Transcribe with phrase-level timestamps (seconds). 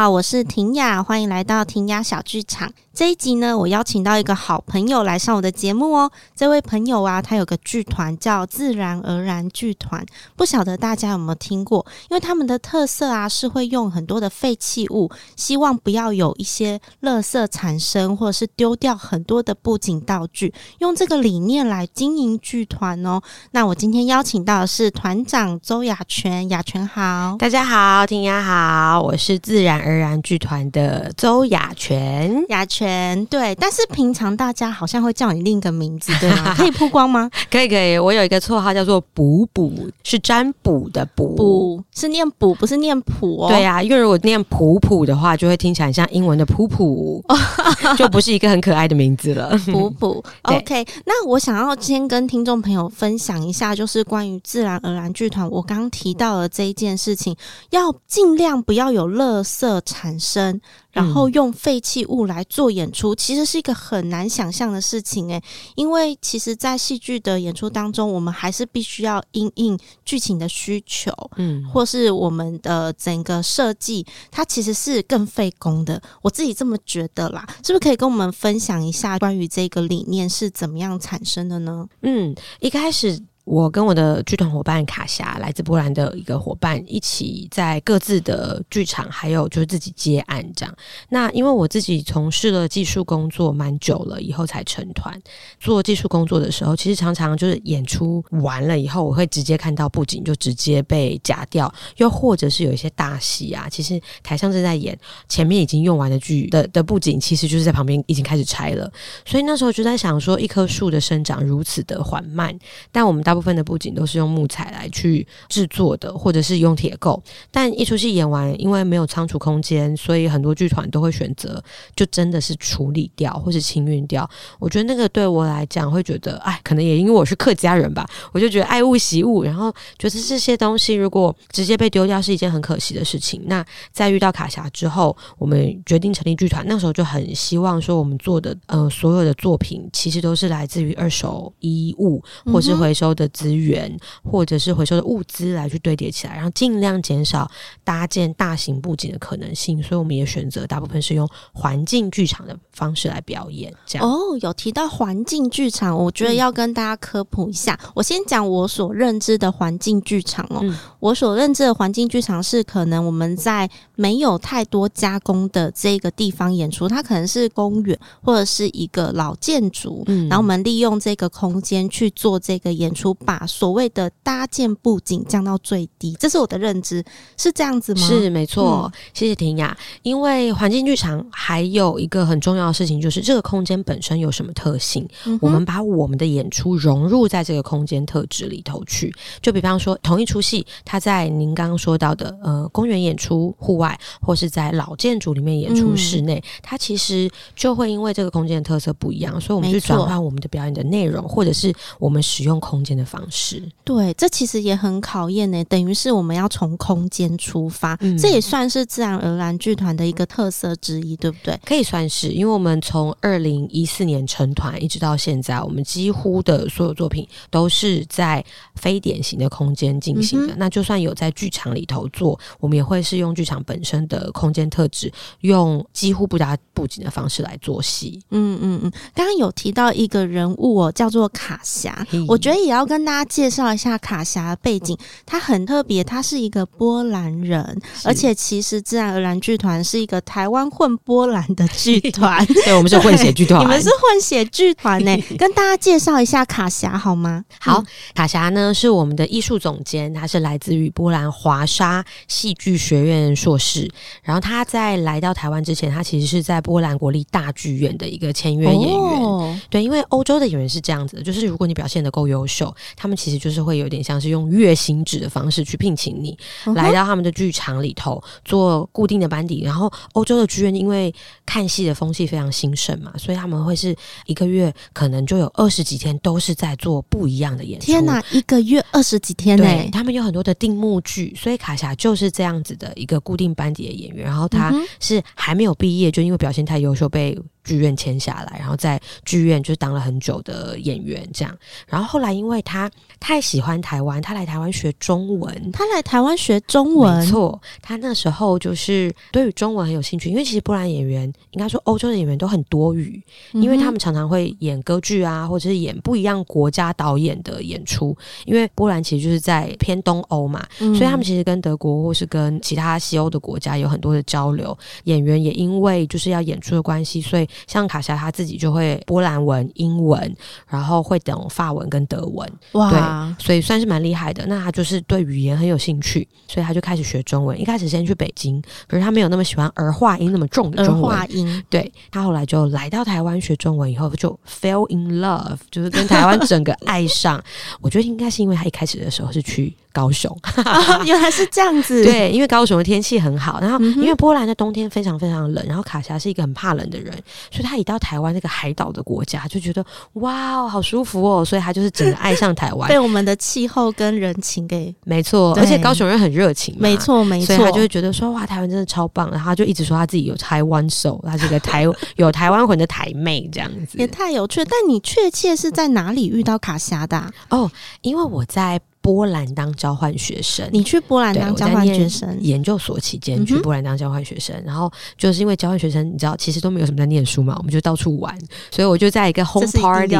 [0.00, 2.72] 好，我是婷雅，欢迎来到婷雅小剧场。
[3.00, 6.12] 这一集呢，我邀请到一个好朋友来上我的节目哦。
[6.36, 10.04] 这位朋友啊，他有个剧团叫自然而然剧团，
[10.36, 11.86] 不晓得大家有没有听过？
[12.10, 23.22] 因为他们的特色啊，是会用很多的废弃物，希望不要有一些垃圾产生，或者是丢掉很多的布景道具，用这个理念来经营剧团哦。
[23.52, 32.89] 那我今天邀请到的是团长周雅全，雅全好，大家好，听雅好，我是自然而然剧团的周雅全，雅全。
[33.28, 36.54] 对，但是平常大家好像会叫你另一个名字，对吗？
[36.58, 37.30] 可以曝光吗？
[37.50, 37.98] 可以，可以。
[37.98, 39.72] 我有一个绰号叫做“卜卜”，
[40.04, 43.48] 是占卜的“卜”，卜是念“卜”，不是念“普”哦。
[43.48, 47.22] 对呀、啊，因为如果念“普普”的话，就会听起来像英文的“普普
[47.96, 49.56] ”，就不是一个很可爱的名字了。
[49.72, 50.86] 卜卜，OK。
[51.04, 57.36] 那我想要先跟听众朋友分享一下，就是关于自然而然剧团，我刚刚提到的这一件事情，
[57.70, 60.60] 要尽量不要有垃圾产生。
[60.92, 65.42] 然后用废弃物来做演出，其实是一个很难想象的事情诶，
[65.76, 76.00] 因为其实，在戏剧的演出当中，我们还是必须要因应剧情的需求，嗯，或是我们的整个设计，它其实是更费工的。
[76.22, 81.86] 我自己这么觉得啦，是不是可以跟我们分享一下关于这个理念是怎么样产生的呢？
[82.02, 83.20] 嗯，一开始。
[83.44, 90.74] 我跟我的剧团伙伴卡霞，来自波兰的一个伙伴，一起在各自的剧场，还有就是自己接案这样。
[91.08, 95.20] 那因为我自己从事了技术工作蛮久了，以后才成团。
[95.58, 104.96] 做技术工作的时候，其实常常就是演出完了以后，我会直接看到布景就直接被夹掉，又或者是有一些大戏啊，其实台上正在演，
[105.28, 108.90] 前面已经用完的剧的的布景，其实就是在旁边已经开始拆了。
[109.24, 112.56] 所以那时候就在想说，一棵树的生长如此的缓慢，
[112.92, 113.50] 但我们大部分。
[113.50, 117.20] 的布景都是用木材来去制作的，或者是用铁构。
[117.50, 121.60] 但一出戏演完，因为没有仓储空间，所以很多剧团都会选择
[121.96, 124.30] 就真的是处理掉，或是清运掉。
[124.60, 133.42] 我觉得那个对我来讲会觉得，哎，可能也因为我是客家人吧，我就觉得爱物惜物，然后觉得这些东西如果直接被丢掉是一件很可惜的事情。
[133.46, 143.12] 那在遇到卡霞之后，我们决定成立剧团，那时候就很希望说，我们做的呃所有的作品其实都是来自于二手衣物，或是回收。
[143.28, 147.50] 资源或者是回收的物资来去堆叠起来，然后尽量减少
[147.84, 153.72] 搭建大型布景的可能性，所以我们也选择大部分是用环境剧场的方式来表演。
[153.86, 157.78] 这样哦，有提到环境剧场，我觉得要跟大家科普一下。
[157.82, 173.09] 嗯、我先讲我所认知的环境剧场哦，嗯、我所认知的环境剧场是可能我们在没有太多加工的这个地方演出，它可能是公园或者是一个老建筑，嗯，然后我们利用这个空间去做这个演出。
[173.14, 177.04] 把所谓的搭建布景降到最低，这是我的认知，
[177.36, 178.00] 是这样子吗？
[178.06, 179.76] 是没错，嗯、谢谢婷雅。
[180.02, 189.14] 因为环境剧场还有一个很重要的事情，就是这个空间本身有什么特性，嗯、我们把我们的演出融入在这个空间特质里头去。
[189.40, 203.62] 就比方说，同一出戏，它在您刚刚说到的呃公园演出户外，或是在老建筑里面演出室内，嗯、它其实就会因为这个空间的特色不一样，所以我们去转换我们的表演的内容，或者是我们使用空间的方式。
[203.84, 205.62] 对，这其实也很考验呢。
[205.64, 211.58] 等于是我们要从空间出发，嗯、这也算是自然而然剧团的一个特色之一，对不对？
[211.64, 218.44] 可以算是，因为我们从二零一四年成团一直到现在，我们几乎的所有作品都是在
[218.74, 220.54] 非典型的空间进行的。
[220.54, 228.20] 嗯、那就算有在剧场里头做，我们也会是用剧场本身的空间特质，用几乎不搭布景的方式来做戏。
[228.30, 234.98] 嗯嗯嗯，刚刚有提到一个人物哦，叫做卡霞，我觉得也要跟大家介绍一下卡霞的背景。
[235.24, 242.44] 他很特别，他是一个波兰人，而且其实自然而然剧团是一个台湾混波兰的剧团。
[242.66, 245.16] 对，我们是混血剧团， 你们是混血剧团呢？
[245.38, 247.44] 跟大家介绍一下卡霞好吗？
[247.60, 247.80] 好，
[248.12, 253.88] 卡霞呢是我们的艺术总监，他是来自于波兰华沙戏剧学院硕士。
[254.24, 258.90] 然后他在来到台湾之前，他其实是在波兰国立大剧院的一个签约演员。
[258.90, 266.36] 哦、对，因为欧洲的演员是这样子的，就是如果你表现的够优秀，他们其实就是会有点像是用月薪制的方式去聘请你，
[266.66, 269.62] 嗯、来到他们的剧场里头做固定的班底。
[269.62, 273.94] 然后欧洲的剧院因为看戏的风气非常兴盛嘛，所以他们会是
[274.26, 277.86] 一个月可能就有二十几天都是在做不一样的演出。
[277.86, 279.64] 天哪，一个月二十几天呢？
[279.64, 284.24] 对，他们有很多的定目剧，所以卡霞就是这样子的一个固定班底的演员。
[284.24, 291.56] 然后他是还没有毕业，就因为表现太优秀被剧院签下来，然后在剧院就当了很久的演员，这样。
[291.86, 292.90] 然后后来因为他
[293.20, 295.70] 太喜欢台湾，他来台湾学中文。
[295.72, 297.60] 他来台湾学中文，没错。
[297.82, 303.22] 他那时候就是对于中文很有兴趣，因为其实波兰演员应该说欧洲的演员都很多语，
[303.52, 308.16] 因为他们常常会演歌剧啊，或者是演不一样国家导演的演出。
[308.46, 314.76] 因为波兰其实就是在偏东欧嘛，嗯、所以他们其实跟德国或是跟其他西欧的国家有很多的交流。
[315.04, 317.46] 演员也因为就是要演出的关系，所以。
[317.66, 320.34] 像卡霞他自己就会波兰文、英文，
[320.66, 322.98] 然后会懂法文跟德文，哇，对，
[323.38, 324.44] 所以算是蛮厉害的。
[324.46, 327.60] 那他就是对语言很有兴趣，所以他就开始学中文。
[327.60, 331.10] 一开始先去北京，可是他没有那么喜欢儿化音那么重的中文。
[331.12, 337.42] 儿化音，对，他后来就来到台湾学中文，以后就 fell in love，就是跟台湾整个爱上。
[337.80, 339.74] 我觉得应该是因为他一开始的时候是去。
[339.92, 340.30] 高雄，
[340.64, 342.04] 哦， 原来是这样子。
[342.04, 347.12] 对，因为高雄的天气很好，然后因为波兰的冬天非常非常冷，然后卡霞是一个很怕冷的人，
[347.50, 361.86] 所以他一到台湾那个海岛的国家，就觉得哇，好舒服哦，所以他就是整个爱上台湾，被 我们的气候跟人情给没错，而且高雄人很热情，没错没错，所以他就会觉得说哇，台湾真的超棒，然后他就一直说他自己有台湾手，他是个台
[362.16, 364.66] 有台湾魂的台妹这样子，也太有趣了。
[364.68, 367.30] 但你确切是在哪里遇到卡霞的啊？
[367.48, 367.70] 哦，
[368.02, 368.80] 因为我在。
[369.02, 378.36] 波兰当交换学生，你去波兰当交换学生，研究所期间去波兰当交换学生，嗯、然后就是因为交换学生，你知道其实都没有什么在念书嘛，我们就到处玩，
[378.70, 380.14] 所以我就在一个 home party，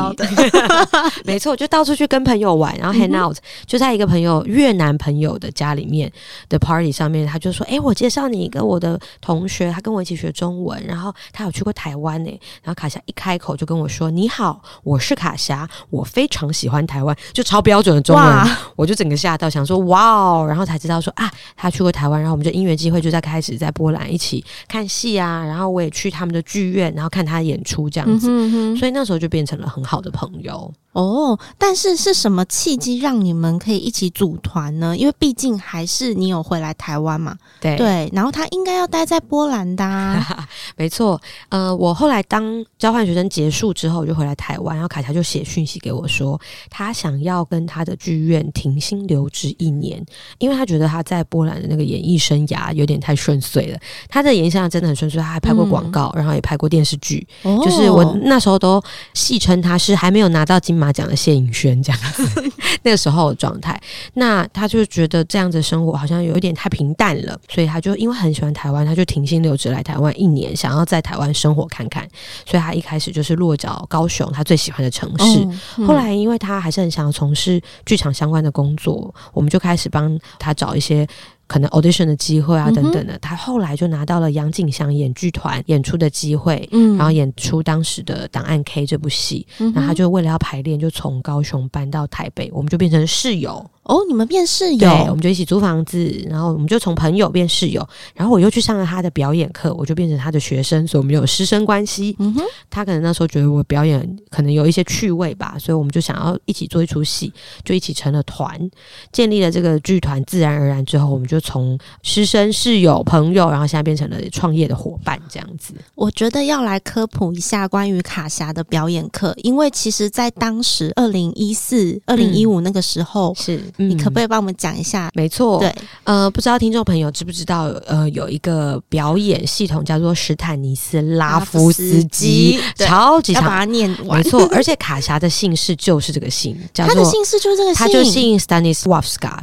[1.25, 6.11] 没错，就到处去跟朋友玩，然后 hang out，、嗯、就在一个朋友越南朋友的家里面
[6.49, 12.31] 的 party 上面，他就说：“哎、欸，我介绍你一个我的同学，他跟我一起学中文，然后他有去过台湾呢。”
[12.65, 18.51] 然后卡霞一开口就跟我说：“你好，我是卡霞，我非常喜欢台湾，就超标准的中文。”
[18.81, 30.73] 我就整个吓到，想说哇哦，然后才知道说啊，他去过台湾，然后我们就因缘机会就在开始在波兰一起看戏啊，然后我也去他们的剧院，然后看他演出这样子，嗯哼哼，所以那时候就变成了很好的朋友。
[30.93, 34.97] 哦，但是是什么契机让你们可以一起组团呢？
[34.97, 41.21] 因为毕竟还是你有回来台湾嘛，对对，然后他应该要待在波兰的啊， 没错。
[41.49, 50.05] 呃，我后来当交换学生结束之后，我就回来台湾，然后卡霞就写讯息给我说，他想要跟他的剧院停薪留职一年，
[50.39, 53.79] 因为他觉得他在波兰的那个演艺生涯有点太顺遂了。
[54.09, 58.83] 他的演艺生涯真的很顺遂，他还拍过广告，嗯、然后也拍过电视剧，哦、就是我那时候都
[59.15, 60.80] 戏称他是还没有拿到金。
[60.81, 62.51] 马讲的谢颖轩这样子，
[62.83, 63.79] 那个时候的状态，
[64.15, 72.09] 那他就觉得这样子生活好像有一点太平淡了，所以他就因为很喜欢台湾，他就停薪留职来台湾一年，想要在台湾生活看看，
[72.47, 75.25] 所以他一开始就是落脚高雄，他最喜欢的城市。
[75.41, 81.07] 哦嗯、后来因为他还是很想要从事剧场相关的工作，我们就开始帮他找一些。
[81.51, 93.69] 可能 audition 的机会啊，等等的，嗯、他后来就拿到了杨景祥演剧团演出的机会，嗯，然后演出当时的《档案 K》这部戏，嗯、然后他就为了要排练，就从高雄搬到台北，我们就变成室友。
[93.85, 102.15] 哦，你们变室友，对，我们就一起租房子，然后我们就从朋友变室友，然后我又去上了他的表演课，我就变成他的学生，所以我们有师生关系。
[102.21, 107.33] 嗯哼，他可能那时候觉得我表演可能有一些趣味吧，所以我们就想要一起做一出戏，
[107.65, 108.71] 就一起成了团，
[109.11, 110.23] 建立了这个剧团。
[110.25, 115.75] 自然而然之后，我们就从师生、室友、朋友，然后现在变成了创业的伙伴，这样子。
[115.95, 123.61] 我觉得要来科普一下关于卡霞的表演课，因为其实在当时二零一四、二零一五那个时候、嗯、是。
[123.77, 125.11] 你可不可以帮我们讲一下？
[125.15, 134.23] 没错，对，呃，不知道听众朋友知不知道，呃，有一个表演系统叫做史坦尼斯拉夫斯基，超级长，要把它念完。
[134.23, 139.39] 没错，而且卡霞的姓氏就是这个姓，叫做他的姓氏就是这个姓，他就姓 Stanisławska。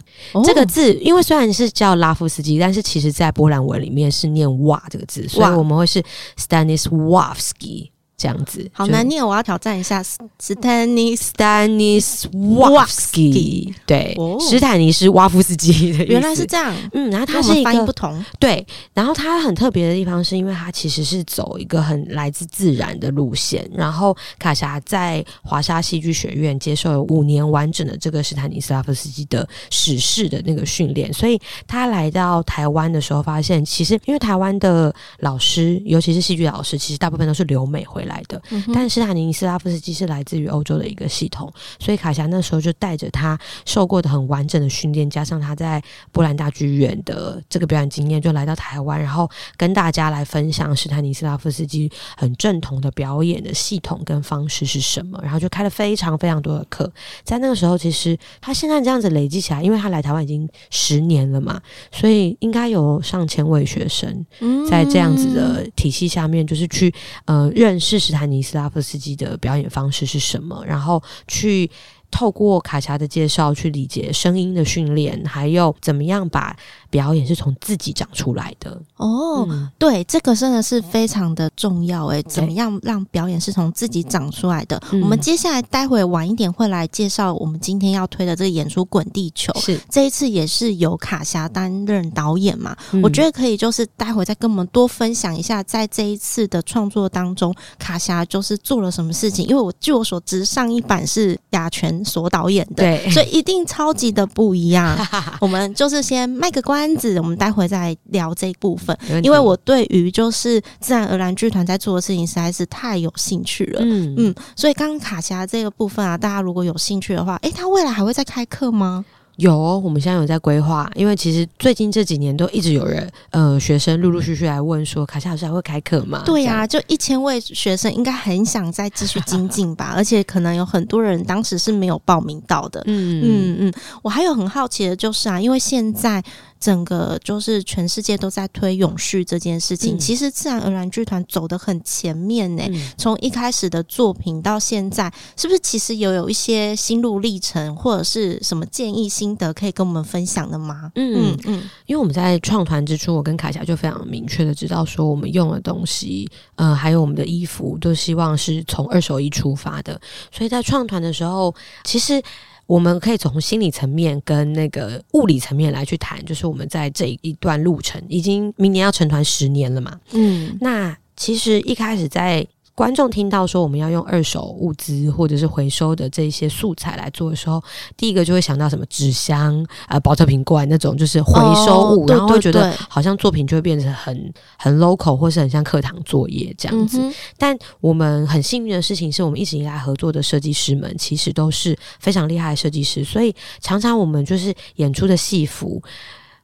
[0.45, 6.03] 这个字，因为虽然是叫拉夫斯基，但是其实在波兰文里面是念瓦这个字，所以我们会是
[6.37, 7.89] Stanisławski。
[8.17, 10.03] 这样子好难念，我要挑战一下。
[10.39, 16.75] 斯坦尼斯坦尼斯瓦夫斯基，对，哦、史坦尼斯瓦夫斯基的原来是这样。
[16.93, 23.69] 嗯，然后他是一个不同，对，然后他很特别的地方是因为他其实是走一个很来自自然的路线。
[23.71, 38.21] 然后卡霞在华沙戏剧学院接受了五年完整的这个史坦尼斯拉夫斯基的史事的那个训练，所以他来到台湾的时候，发现其实因为台湾的老师，尤其是戏剧老师，其实大部分都是留美回来。
[38.27, 38.41] 的。
[38.49, 56.91] 嗯、但是斯坦尼斯拉夫斯基是来自于欧洲的一个系统，所以卡霞那时候就带着他受过的很完整的训练，加上他在波兰大剧院的这个表演经验，就来到台湾，然后跟大家来分享斯坦尼斯拉夫斯基很正统的表演的系统跟方式是什么，然后就开了非常非常多的课。
[57.23, 61.61] 在那个时候，其实他现在这样子累积起来，因为他来台湾已经十年了嘛，
[61.91, 64.25] 所以应该有上千位学生
[64.69, 66.93] 在这样子的体系下面，就是去
[67.25, 71.69] 呃认识斯坦尼斯拉夫斯基的表演方式是什么，然后去。
[72.09, 76.55] 透过卡霞的介绍去理解声音的训练，还有怎么样把
[76.89, 78.79] 表演是从自己长出来的。
[78.97, 84.81] 哦，嗯、对，这个真的是非常的重要诶，怎么样让表演是从自己长出来的？
[84.91, 92.75] 嗯、我们接下来待会晚一点会来介绍我们今天要推的这个演出《滚地球》，是这一次也是由卡霞担任导演嘛？
[92.91, 99.45] 嗯、我觉得可以，就是待会再跟我们多分享一下，在这一次的创作当中，卡霞就是做了什么事情？
[99.47, 101.87] 因为我据我所知，上一版是雅泉。
[102.03, 104.97] 所导演的，对，所以一定超级的不一样。
[105.39, 108.97] 我们就是先卖个关子，我们待会再聊这一部分。
[109.23, 113.79] 因为我对于就是自然而然剧团在做的事情实在是太有兴趣了。
[113.81, 119.05] 嗯嗯，所以刚刚卡霞这个部分啊，大家如果有兴趣的话，诶，他未来还会再开课吗？
[119.37, 126.23] 有，我们现在有在规划，因为其实最近这几年都一直有人，呃，学生陆陆续续来问说，卡夏老师还会开课吗？
[126.25, 132.81] 对呀、啊，就一千位学生应该很想再继续精进吧， 而且可能有很多人当时是没有报名到的。
[132.87, 136.23] 嗯嗯嗯，我还有很好奇的就是啊，因为现在。
[136.59, 142.93] 整个就是全世界都在推永续这件事情，嗯、其实自然而然剧团走得很前面呢、欸。
[142.97, 150.91] 从、嗯、一开始的作品到现在，是不是其实有有一些心路历程，或者是什么建议心得可以跟我们分享的吗？
[150.95, 151.53] 嗯嗯嗯，
[151.85, 159.99] 因为我们在创团之初，我跟卡霞就非常明确的知道说，我们用的东西，呃，还有我们的衣服，都希望是从二手衣出发的。
[160.31, 162.21] 所以在创团的时候，其实。
[162.67, 169.99] 我们可以从心理层面跟那个物理层面来去谈，就是我们在这一段路程，已经明年要成团十年了嘛。
[170.11, 172.45] 嗯，那其实一开始在。
[172.77, 177.59] 观众听到说我们要用二手物资或者是回收的这些素材来做的时候，
[177.97, 181.33] 第一个就会想到什么纸箱啊、呃、宝特瓶罐那种，就是回
[181.65, 186.99] 收物，哦、然后会觉得好像作品就会变成很很 local 或是很像课堂作业这样子。
[187.01, 195.81] 嗯、但我们很幸运的事情是我们一直以来合作的设计师们其实都是非常厉害的设计师，所以常常我们就是演出的戏服。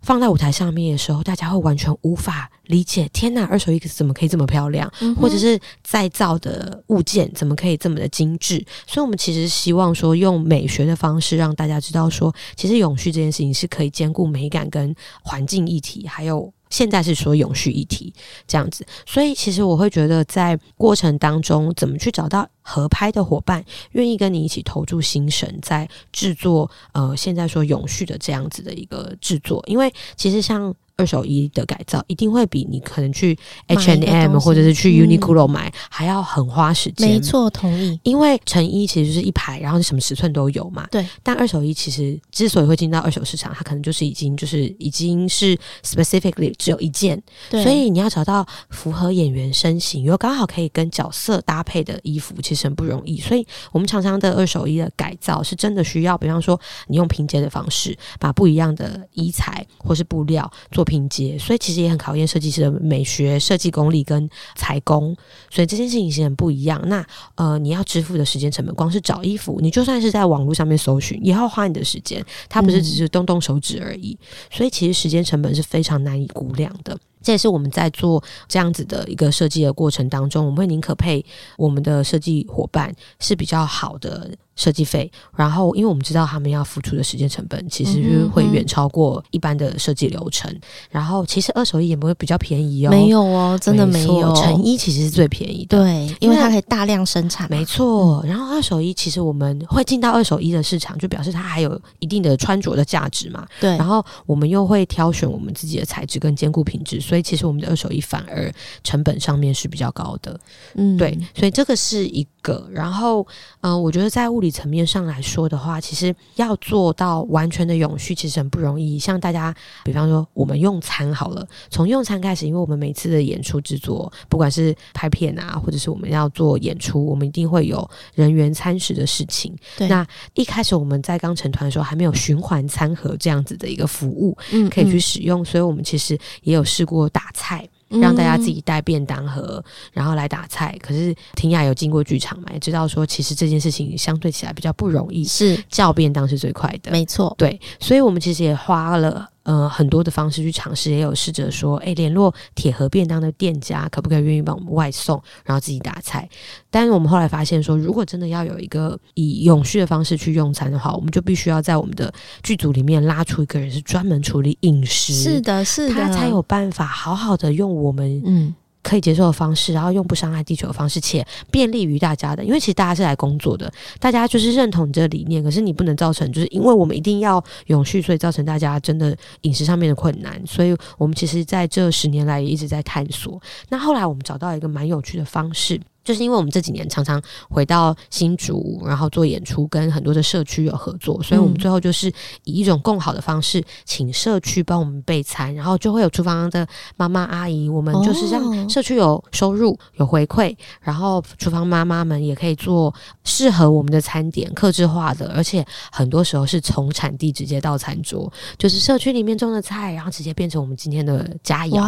[0.04, 3.10] 放在舞台上面的时候，大家会完全无法理解。
[3.12, 4.92] 天哪，二手衣怎么可以这么漂亮？
[5.00, 8.64] 嗯、或者是再造的物件怎么可以这么的精致？
[8.86, 14.94] 所以，我们其实希望说，用美学的方式让大家知道说，其实永续这件事情是可以兼顾美感跟
[15.24, 16.54] 环境议题，还有。
[16.74, 18.12] 现在是说永续议题
[18.48, 30.74] 这样子，所以其实我会觉得在过程当中，怎么去找到合拍的伙伴，愿意跟你一起投注心神在制作，呃，现在说永续的这样子的一个制作，因为其实像。
[30.96, 37.10] 二手衣的改造一定会比你可能去 H and M 或者是去 Uniqlo 买还要很花时间。
[37.10, 38.00] 没错，同意。
[38.04, 40.88] 因为成衣其实就是一排，然后什么尺寸都有嘛。
[40.92, 41.04] 对。
[41.24, 47.20] 但二手衣其实之所以会进到二手市场，它可能就是已经就是已经是 specifically 只有一件。
[47.50, 47.64] 对。
[47.64, 53.20] 所以你要找到符合演员身形又刚好可以跟角色搭配的衣服，其实很不容易。
[53.20, 60.83] 所以我们常常的二手衣的改造是真的需要，比方说你用拼接的方式，把不一样的衣材或是布料做。
[60.84, 65.16] 拼接，所以其实也很考验设计师的美学、设计功力跟裁工，
[65.50, 66.82] 所以这件事情是很不一样。
[66.88, 72.24] 那呃，你要支付的时间成本，光是找衣服，你就算是在网络上面搜寻，也要花你的时间。
[72.50, 74.18] 它不是只是动动手指而已，
[74.52, 76.98] 所以其实时间成本是非常难以估量的。
[77.22, 81.26] 这也是我们在做这样子的一个设计的过程当中，我们会宁可配
[81.58, 84.30] 我们的设计伙伴是比较好的。
[84.56, 90.54] 设计费，然后因为我们知道他们要付出的时间成本，其实是会远超过一般的设计流程。
[90.90, 94.34] 然后其实二手衣也不会比较便宜哦，没有哦，真的没有。
[94.36, 97.50] 成衣其实是最便宜的，对，因为它可以大量生产。
[97.50, 103.46] 没错，然后二手衣其实我们会进到二手衣的市场，就表示它还有一定的穿着的价值嘛。
[103.60, 108.52] 对，然后我们又会挑选我们自己的材质跟坚固品质，所以其实我们的二手衣反而
[108.84, 110.40] 成本上面是比较高的。
[110.76, 112.70] 嗯，对，所以这个是一个。
[112.72, 113.26] 然后，
[113.62, 119.00] 嗯、呃，我觉得在物理层面上来说的话，其实要做到完全的永续，其实很不容易。
[119.00, 119.52] 像大家，
[119.84, 129.56] 比方说我们用餐好了，从用餐开始，因为我们每次的演出制作，不管是拍片啊，或者是我们要做演出，我们一定会有人员餐食的事情。
[129.78, 137.68] 对那一开始我们在刚成团的时候，还没有循环餐盒这样子的一个服务，嗯，可以去使用，所以我们其实也有试过打菜。
[138.02, 140.78] 让大家自己带便当盒，然后来打菜。
[140.82, 147.34] 可是婷雅有经过剧场嘛，也知道说其实这件事情相对起来比较不容易，是叫便当是最快的，没错。
[147.38, 149.30] 对，所以我们其实也花了。
[149.44, 156.28] 呃，很多的方式去尝试，也有试着说，诶，联络铁盒便当的店家，可不可以愿意帮我们外送，然后自己打菜。
[156.70, 168.56] 但是我们后来发现说，如果真的要有一个以永续的方式去用餐的话，我们就必须要在我们的剧组里面拉出一个人是专门处理饮食，是的，是的，他才有办法好好的用我们嗯。
[168.84, 172.44] 可以接受的方式，然后用不伤害地球的方式，且便利于大家的。
[172.44, 180.40] 因为其实大家是来工作的，大家就是认同你这个理念，可是你不能造成，就是因为我们一定要永续，所以造成大家真的饮食上面的困难。
[180.46, 183.42] 所以我们其实在这十年来也一直在探索。
[183.70, 185.80] 那后来我们找到一个蛮有趣的方式。
[186.04, 192.08] 就是因为我们这几年常常回到新竹，然后做演出，跟很多的社区有合作，所以我们最后就是
[192.44, 196.68] 以一种更好的方式，请社区帮我们备餐，然后就会有厨房的
[196.98, 202.94] 妈妈阿姨，我们就是让社区有收入、有回馈，然后厨房妈妈们也可以做
[203.24, 211.82] 适合我们的餐点，客制化的，而且很多时候是从产地直接到餐桌，就是社区里面种的菜，然后直接变成我们今天的佳肴。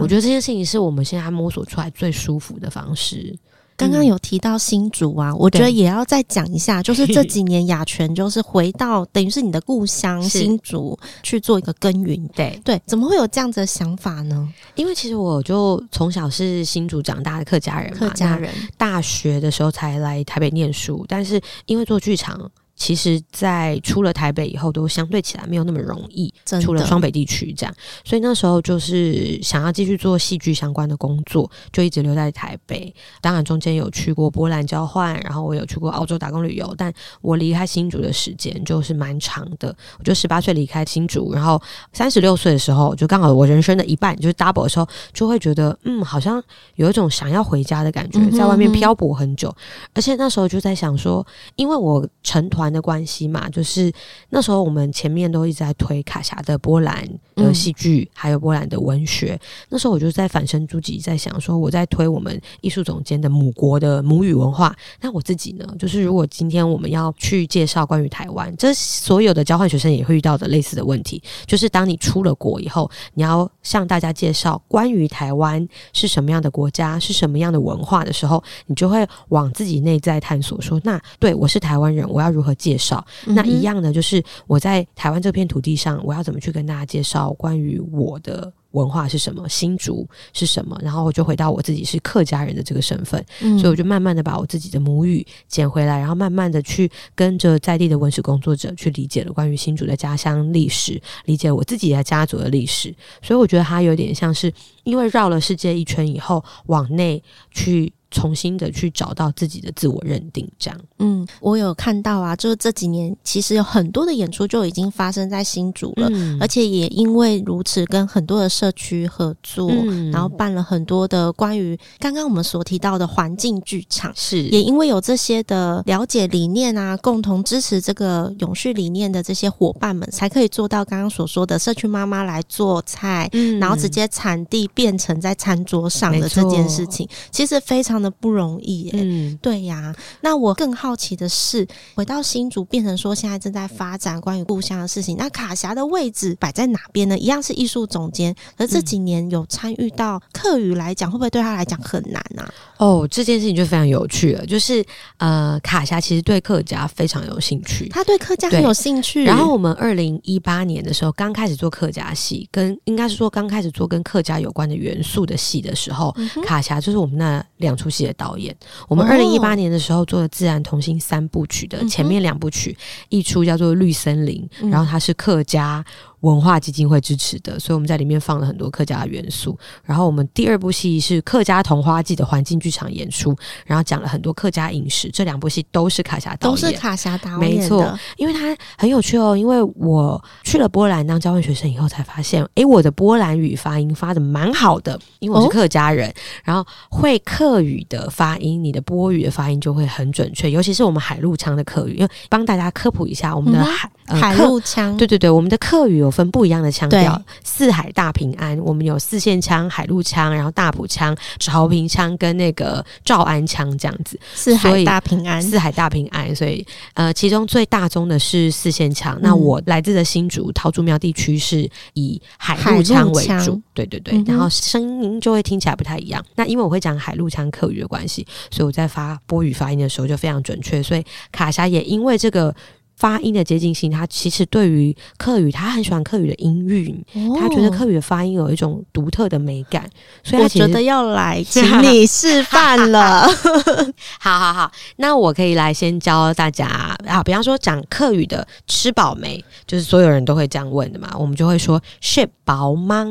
[0.00, 3.36] 我觉得这件事情是我们现在摸索出来最舒服的方式。
[3.76, 12.60] 刚刚有提到新竹啊，嗯、我觉得也要再讲一下， 就是这几年雅泉就是回到等于是你的故乡新竹去做一个耕耘，对。
[12.64, 14.48] 对，怎么会有这样子的想法呢？
[14.74, 18.50] 因为其实我就从小是新竹长大的客家人嘛，客家人。
[18.76, 22.50] 大学的时候才来台北念书，但是因为做剧场。
[22.76, 26.32] 其实，在出了台北以后，都相对起来没有那么容易。
[26.60, 32.94] 出了双北地区这样，所以那时候就是想要继续做戏剧相关的工作，就一直留在台北。
[33.22, 36.74] 当然，中间有去过波兰交换，然后我有去过澳洲打工旅游。
[36.76, 36.92] 但
[37.22, 39.74] 我离开新竹的时间就是蛮长的。
[39.98, 41.60] 我就十八岁离开新竹，然后
[41.94, 46.42] 三十六岁的时候，就刚好我人生的一半就是 double 的时候，就会觉得嗯，好像
[46.74, 49.50] 有一种想要回家的感觉，在外面漂泊很久。
[49.94, 52.65] 而且那时候就在想说，因为我成团。
[52.72, 53.92] 的关系嘛，就是
[54.30, 59.38] 那时候我们前面都一直在推卡霞的波兰的戏剧，嗯、还有波兰的文学。
[59.68, 64.74] 那时候我就在反身诸己，在想说我在推我们艺术总监的母国的母语文化。
[65.00, 83.04] 那我自己呢，就是如果今天我们要去介绍关于台湾，这所有的交换学生也会遇到的类似的问题，就是当你出了国以后，你要向大家介绍关于台湾是什么样的国家，是什么样的文化的时候，你就会往自己内在探索说，说那对我是台湾人，我要如何介绍？
[83.26, 90.78] 那一样的，就是我在台湾这片土地上，我要怎么去跟大家介绍关于我的文化是什么，新竹是什么？
[90.82, 102.94] 然后我就回到我自己是客家人的这个身份，嗯、所以我就慢慢的把我自己的母语捡回来，然后慢慢的去跟着在地的文史工作者去理解了关于新竹的家乡历史，理解我自己的家族的历史。
[103.22, 104.52] 所以我觉得它有点像是
[104.84, 107.92] 因为绕了世界一圈以后，往内去。
[108.16, 110.80] 重新的去找到自己的自我认定，这样。
[111.00, 138.00] 嗯，我有看到啊，就是这几年其实有很多的演出就已经发生在新竹了，嗯、而且也因为如此，跟很多的社区合作，嗯、然后办了很多的关于刚刚我们所提到的环境剧场，是也因为有这些的了解理念啊，共同支持这个永续理念的这些伙伴们，才可以做到刚刚所说的社区妈妈来做菜，嗯、然后直接产地变成在餐桌上的这件事情，其实非常。
[138.00, 139.94] 的不容易耶，嗯，对呀。
[140.20, 145.16] 那我更好奇的是，回到新竹，变成说现在正在发展关于故乡的事情。
[145.16, 147.18] 那卡霞的位置摆在哪边呢？
[147.18, 152.52] 一样是艺术总监，而这几年有参与到课语来讲，会不会对他来讲很难啊？
[152.78, 154.44] 哦，这件事情就非常有趣了。
[154.46, 154.84] 就是
[155.18, 159.24] 呃，卡霞其实对客家非常有兴趣，他对客家很有兴趣。
[159.24, 168.54] 然后我们二零一八年的时候，刚开始做客家戏，跟应该是说刚开始做跟客家有关的元素的戏的时候，嗯、卡霞就是我们那两出戏的导演。
[168.88, 175.84] 我们二零一八年的时候做的《自然同心》三部曲的前面两部曲，嗯、一出叫做《绿森林》，然后它是客家。
[176.26, 179.56] 文化基金会支持的，所以我们在里面放了很多客家的元素。
[179.84, 183.32] 然后我们第二部戏是客家桐花季的环境剧场演出，
[183.64, 185.08] 然后讲了很多客家饮食。
[185.12, 187.96] 这两部戏都是卡霞导演，都是卡霞导演，没错。
[188.16, 196.08] 因为它很有趣哦，因为我去了波兰当交换学生以后，才发现，诶，我的波兰语发音发的蛮好的，因为我是客家人。
[196.08, 196.12] 哦、
[196.42, 201.94] 然后会客语的发音，你的波语的发音就会很准确，尤其是我们海陆腔的客语。
[201.94, 206.10] 因为帮大家科普一下，我们的海、嗯、呃、海陆腔，对对对，我们的客语有。
[206.16, 214.18] 分不一样的腔调，四海大平安，我们有四线腔、海陆腔，然后大埔腔、潮平腔跟那个诏安腔这样子。
[214.34, 216.34] 四海大平安，四海大平安。
[216.34, 219.14] 所以呃，其中最大宗的是四线腔。
[219.16, 226.24] 嗯、那我来自的新竹桃竹苗地区是以海陆腔为主，对对对，嗯、然后声音就会听起来不太一样。
[226.34, 230.82] 那因为我会讲海陆腔客语的关系，所以我在发波语发音的时候就非常准确。
[230.82, 232.54] 所以卡霞也因为这个。
[232.96, 239.88] 发音的接近性，他其实对于客语，他很喜欢客语的音韵，哦、他觉得客语的发音有一种独特的美感，
[240.24, 243.28] 所以他觉得要来请你示范了。
[244.18, 246.66] 好好好，那我可以来先教大家
[247.06, 253.06] 啊，比方说讲客语的吃饱没，就是所有人都会这样问的嘛，我们就会说吃饱吗？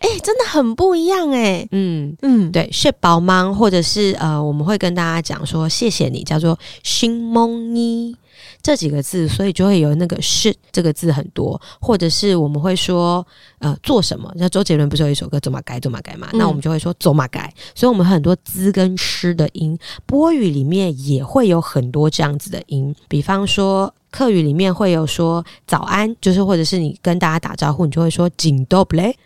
[0.00, 3.52] 哎、欸，真的很不一样哎、欸，嗯嗯，对，吃饱吗？
[3.52, 8.14] 或者是呃，我们会跟大家讲说谢谢你，叫做新蒙尼。
[8.62, 13.24] 这几个字，所以就会有那个“是”这个字很多，或者是我们会说
[13.60, 14.30] 呃做什么？
[14.34, 16.28] 那周杰伦不是有一首歌“走马改走马改”嘛？
[16.32, 17.52] 嗯、那我们就会说“走马改”。
[17.76, 22.92] 所以，我们很多“滋”跟“诗”的音，波语里面也会有很多这样子的音。
[23.08, 29.16] 比方说，客语里面会有说“早安”，就是或者是你跟大家打招呼，你就会说“紧多布雷”，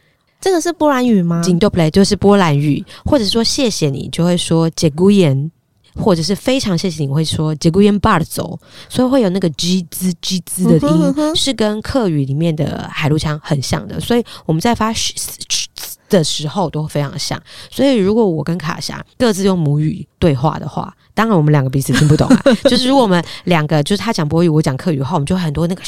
[0.40, 5.50] 这个是波兰语吗？“金多布雷”就是波兰语，或者说谢谢你，就会说“杰古言”。
[5.96, 8.56] 或者是非常谢谢你会说杰古燕巴的走，
[8.88, 14.94] 所以会有那个 g 滋 g 滋的音，嗯、哼哼是跟客语里面的海陆腔很像的，所以我们在发
[16.08, 17.42] 的时候都非常像。
[17.72, 22.40] 所以如果我跟卡霞各自用母语对话的话，当然我们两个彼此听不懂啊。
[22.70, 25.82] 就是如果我们两个就是他讲国语，我讲客语的话，我们就很多那个。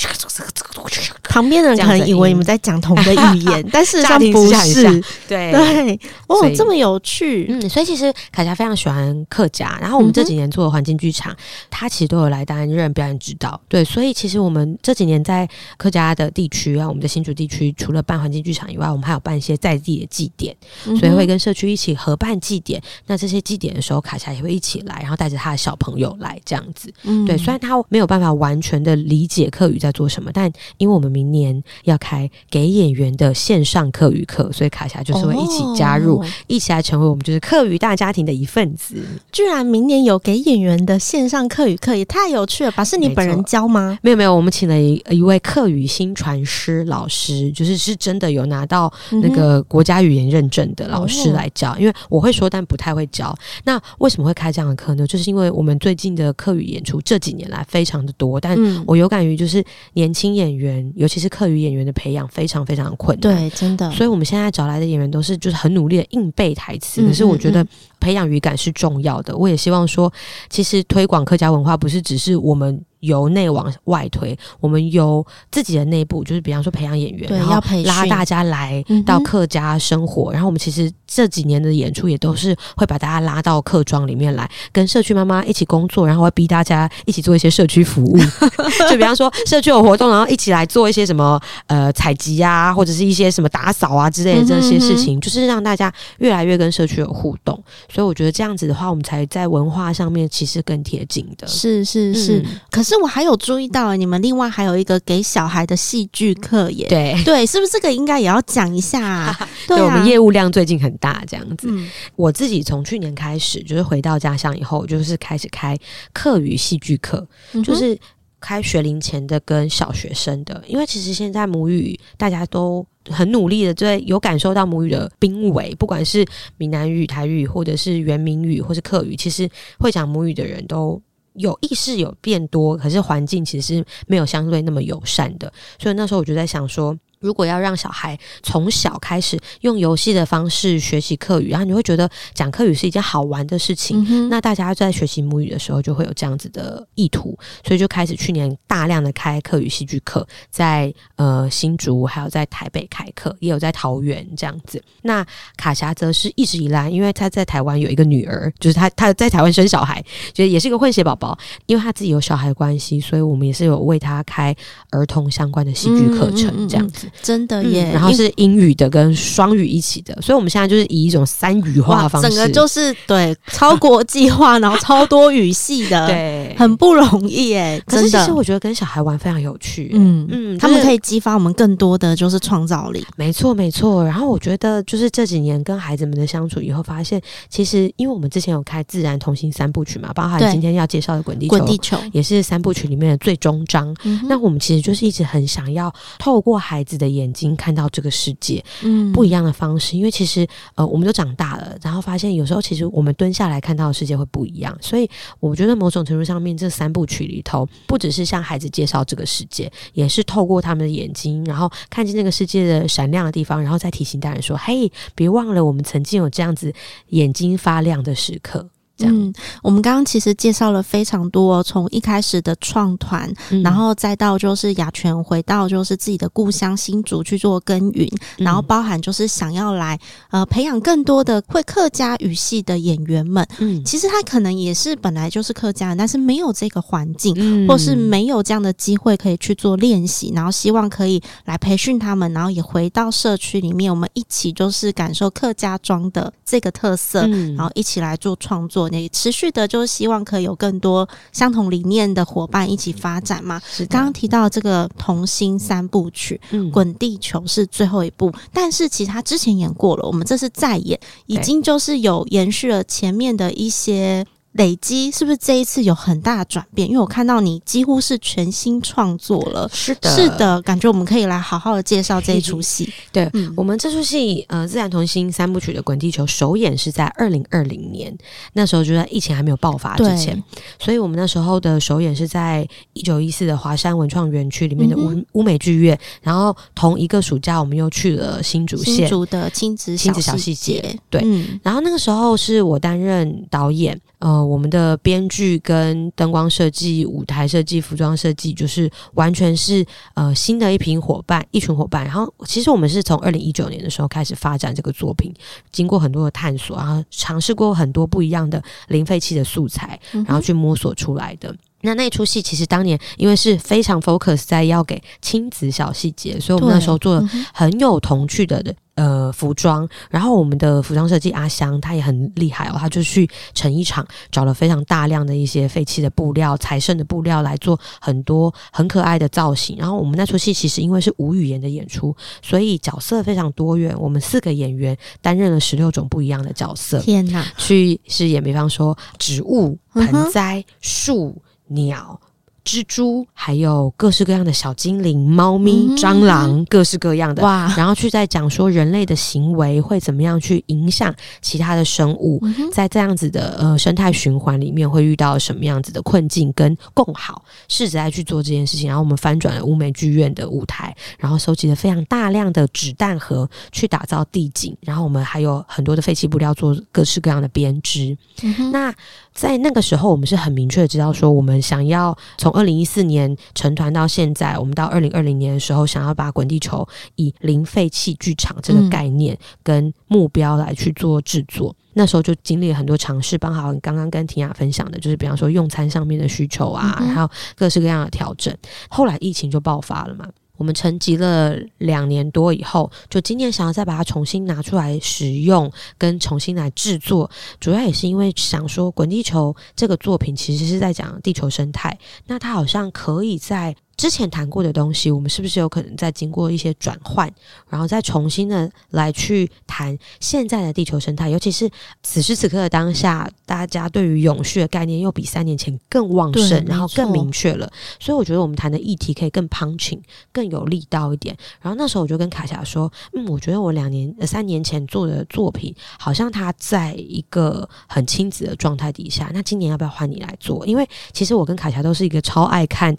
[1.24, 4.82] 旁边的人可能以为你们在讲同一个语言， 但事实上不是。
[5.28, 7.46] 对对，哦，这么有趣。
[7.48, 11.34] 嗯，所以其实卡霞非常喜欢客家，然后我们这几年做的环境剧场，
[11.70, 13.58] 他其实都有来担任表演指导。
[13.68, 22.82] 对，所以其实我们这几年在客家的地区啊，我们的新竹地区，除了办环境剧场以外，我们还有办一些在地的祭典，所以会跟社区一起合办祭典。
[23.06, 26.92] 那这些祭典的时候，卡霞也会一起来，然后带着他的小朋友来这样子。
[27.02, 38.96] 嗯，对，虽然他没有办法完全的理解课语在做什么，但因为我们明年要开给演员的线上课语课，所以卡霞就是会一起加入，哦、一起来成为我们就是课语大家庭的一份子。
[39.32, 42.84] 居然明年有给演员的线上课语课，也太有趣了吧？
[42.84, 43.98] 是你本人教吗？
[44.02, 51.72] 没有没有，我们请了一一位课语新传师老师，就是是真的有拿到那个国家语言认证的老师来教。
[51.78, 53.34] 嗯、因为我会说，但不太会教。
[53.64, 55.06] 那为什么会开这样的课呢？
[55.06, 63.90] 就是因为我们最近的课语演出这几年来非常的多，但我有感于就是年轻演员，尤其是课语演员的培养非常非常困难，对，真的。
[63.92, 67.66] 所以我们现在找来的演员都是就是很努力的硬背台词，可是我觉得
[67.98, 69.36] 培养语感是重要的。
[69.36, 70.12] 我也希望说，
[70.50, 72.84] 其实推广客家文化不是只是我们。
[73.02, 80.30] 由内往外推，我们由自己的内部，就是比方说培养演员，对然后拉大家来到客家生活。
[80.30, 88.16] 嗯、然后我们其实这几年的演出也都是会把大家拉到客庄里面来，跟社区妈妈一起工作，然后会逼大家一起做一些社区服务。
[88.88, 97.60] 就比方说社区有活动，然后一起来做一些什么呃采集啊，或者是一些什么打扫啊之类的这些事情，嗯、哼哼就是让大家越来越跟社区有互动。
[97.92, 101.48] 所以我觉得这样子的话，我们才在文化上面其实更贴近的。
[101.48, 102.91] 是是是，嗯、可是。
[102.92, 106.86] 其实我还有注意到，你们另外还有一个给小孩的戏剧课耶。
[106.90, 109.48] 对对，是不是这个应该也要讲一下 啊？
[109.66, 111.68] 对我们业务量最近很大，这样子。
[111.70, 115.74] 嗯、我自己从去年开始，就是回到家乡以后，就是开始开
[116.12, 117.98] 课余戏剧课，嗯、就是
[118.38, 120.62] 开学龄前的跟小学生的。
[120.66, 126.26] 因为其实现在母语大家都很努力的，对有感受到母语的濒危，不管是
[126.58, 131.00] 闽南语、台语，或者是原民语，或是客语，其实会讲母语的人都。
[131.34, 136.96] 有意识有变多，可是环境其实没有相对那么友善的，所以那时候我就在想说。
[137.22, 154.82] 如果要让小孩从小开始用游戏的方式学习课语，然后你会觉得讲课语是一件好玩的事情，嗯、那大家在学习母语的时候就会有这样子的意图，所以就开始去年大量的开课语戏剧课，在呃新竹，还有在台北开课，也有在桃园这样子。
[155.02, 155.24] 那
[155.56, 160.02] 卡霞则是一直以来，因为他在台湾有一个女儿，就是他他在台湾生小孩，
[160.34, 164.54] 觉得也是一个混血宝宝，因为他自己有小孩关系，所以我们也是有为他开
[164.90, 167.08] 儿童相关的戏剧课程这样子。
[167.20, 177.82] 真的耶、嗯，然后是英语的跟双语一起的，所以我们现在就是以一种三语化的方式，整个就是对 超国际化，然后超多语系的，对，很不容易耶。
[177.86, 183.04] 真的，可是其实我觉得跟小孩玩非常有趣，嗯嗯，他们可以激发我们更多的就是创造力。
[183.16, 191.98] 没错没错，然后我觉得就是这几年跟孩子们的相处以后，发现其实因为我们之前有开自然童心三部曲嘛，包含今天要介绍的滚地球，滚地球。
[192.12, 193.94] 也是三部曲里面的最终章。
[194.04, 197.12] 嗯、那我们其实就是一直很想要透过孩子的。
[197.12, 199.98] 眼睛看到这个世界，嗯，不一样的方式。
[199.98, 204.74] 因为其实呃，我们都长大了，然后发现有时候其实我们蹲下来看到的世界会不一样。
[204.80, 205.06] 所以
[205.38, 216.72] 我觉得某种程度上面，这三部曲里头，不只是向孩子介绍这个世界，也是透过他们的眼睛，然后看见那个世界的闪亮的地方，然后再提醒大人说：“嘿，别忘了我们曾经有这样子
[217.08, 229.98] 眼睛发亮的时刻。”嗯，我们刚刚其实介绍了非常多，从一开始的创团，嗯、然后再到就是雅泉回到就是自己的故乡新竹去做耕耘，嗯、然后包含就是想要来
[230.30, 233.44] 呃培养更多的会客家语系的演员们。
[233.58, 248.81] 嗯，其实他可能也是本来就是客家人，但是没有这个环境，嗯、或是没有这样的机会可以去做练习，然后希望可以来培训他们，然后也回到社区里面，我们一起就是感受客家庄的这个特色，嗯、然后一起来做创作。
[248.90, 253.60] 也持续的，就是希望可以有更多相同理念的伙伴一起发展嘛。
[253.88, 264.26] 刚刚提到这个童星三部曲，嗯，《滚地球》是最后一部，但是其实他之前演过了，我们这是再演，已经就是有延续了前面的一些。
[264.52, 266.86] 累积是不是这一次有很大的转变？
[266.86, 272.92] 因为我看到你几乎是全新创作了，是的，是的，感觉我们可以来好好的介绍这一出戏。
[273.10, 278.14] 对，嗯、我们这出戏呃，自然童心三部曲的《滚地球》首演是在二零二零年，
[278.52, 280.42] 那时候就在疫情还没有爆发之前，
[280.78, 293.98] 所以我们那时候的首演是在一九一四的华山文创园区里面的乌乌美剧院，然后同一个暑假我们又去了新竹县，新竹的亲子小亲子小细节，对，嗯、然后那个时候是我担任导演。
[294.18, 302.04] 呃，我们的编剧跟灯光设计、舞台设计、服装设计，就是完全是呃新的一批伙伴，一群伙伴。
[302.04, 305.32] 然后，其实我们是从二零一九年的时候开始发展这个作品，
[305.70, 311.50] 经过很多的探索，然后尝试过很多不一样的零废弃的素材，然后去摸索出来的。
[311.50, 318.74] 嗯、那那出戏其实当年因为是非常 focus 在要给亲子小细节，所以我们那时候做了很有童趣的的。
[318.94, 329.76] 呃，服装，然后我们的服装设计阿香，她也很厉害哦，她就去成衣厂找了非常大量的一些废弃的布料、裁剩的布料来做很多很可爱的造型。
[329.78, 333.98] 然后我们那出戏其实因为是无语言的演出，所以角色非常多元。
[333.98, 336.98] 我们四个演员担任了十六种不一样的角色。
[337.00, 337.46] 天哪！
[337.56, 342.20] 去饰演，比方说植物、盆栽、树、鸟。
[342.64, 347.72] 蜘蛛，还有各式各样的小精灵、猫咪、蟑螂，嗯、各式各样的哇！
[347.76, 358.86] 然后去再讲说人类的行为会怎么样去影响其他的生物，嗯、在这样子的呃生态循环里面会遇到什么样子的困境跟共好，试着来去做这件事情。
[358.86, 368.16] 然后我们翻转了乌梅剧院的舞台，然后收集了非常大量的纸弹盒去打造地景，然后我们还有很多的废弃布料做各式各样的编织。
[368.42, 368.94] 嗯、那
[369.34, 376.78] 在那个时候，我们是很明确的知道说，我们想要从二零一四年成团到现在，我们到二零二零年的时候，想要把《滚地球》
[377.16, 381.70] 以零废弃剧场这个概念跟目标来去做制作。
[381.70, 388.54] 嗯、那时候就经历了很多尝试，包括刚刚跟婷雅分享的，就是比方说用餐上面的需求啊，嗯、哼然后各式各样的调整。
[388.88, 390.26] 后来疫情就爆发了嘛。
[390.62, 401.98] 我们沉积了两年多以后，就今年想要再把它重新拿出来使用，跟重新来制作，主要也是因为想说，《滚地球》这个作品其实是在讲地球生态，
[402.28, 403.74] 那它好像可以在。
[404.02, 407.32] 之前谈过的东西，我们是不是有可能再经过一些转换，
[407.68, 411.30] 然后再重新的来去谈现在的地球生态？
[411.30, 411.70] 尤其是
[412.02, 417.70] 此时此刻的当下，大家对于永续的概念又比三年前更旺盛，然后更明确了。
[418.00, 420.00] 所以我觉得我们谈的议题可以更 punching，
[420.32, 421.36] 更有力道一点。
[421.60, 429.30] 然后那时候我就跟卡霞说：“嗯，我觉得我两年、呃、三年前做的作品，好像它在一个很亲子的状态底下。
[429.32, 430.66] 那今年要不要换你来做？
[430.66, 432.96] 因为其实我跟卡霞都是一个超爱看。”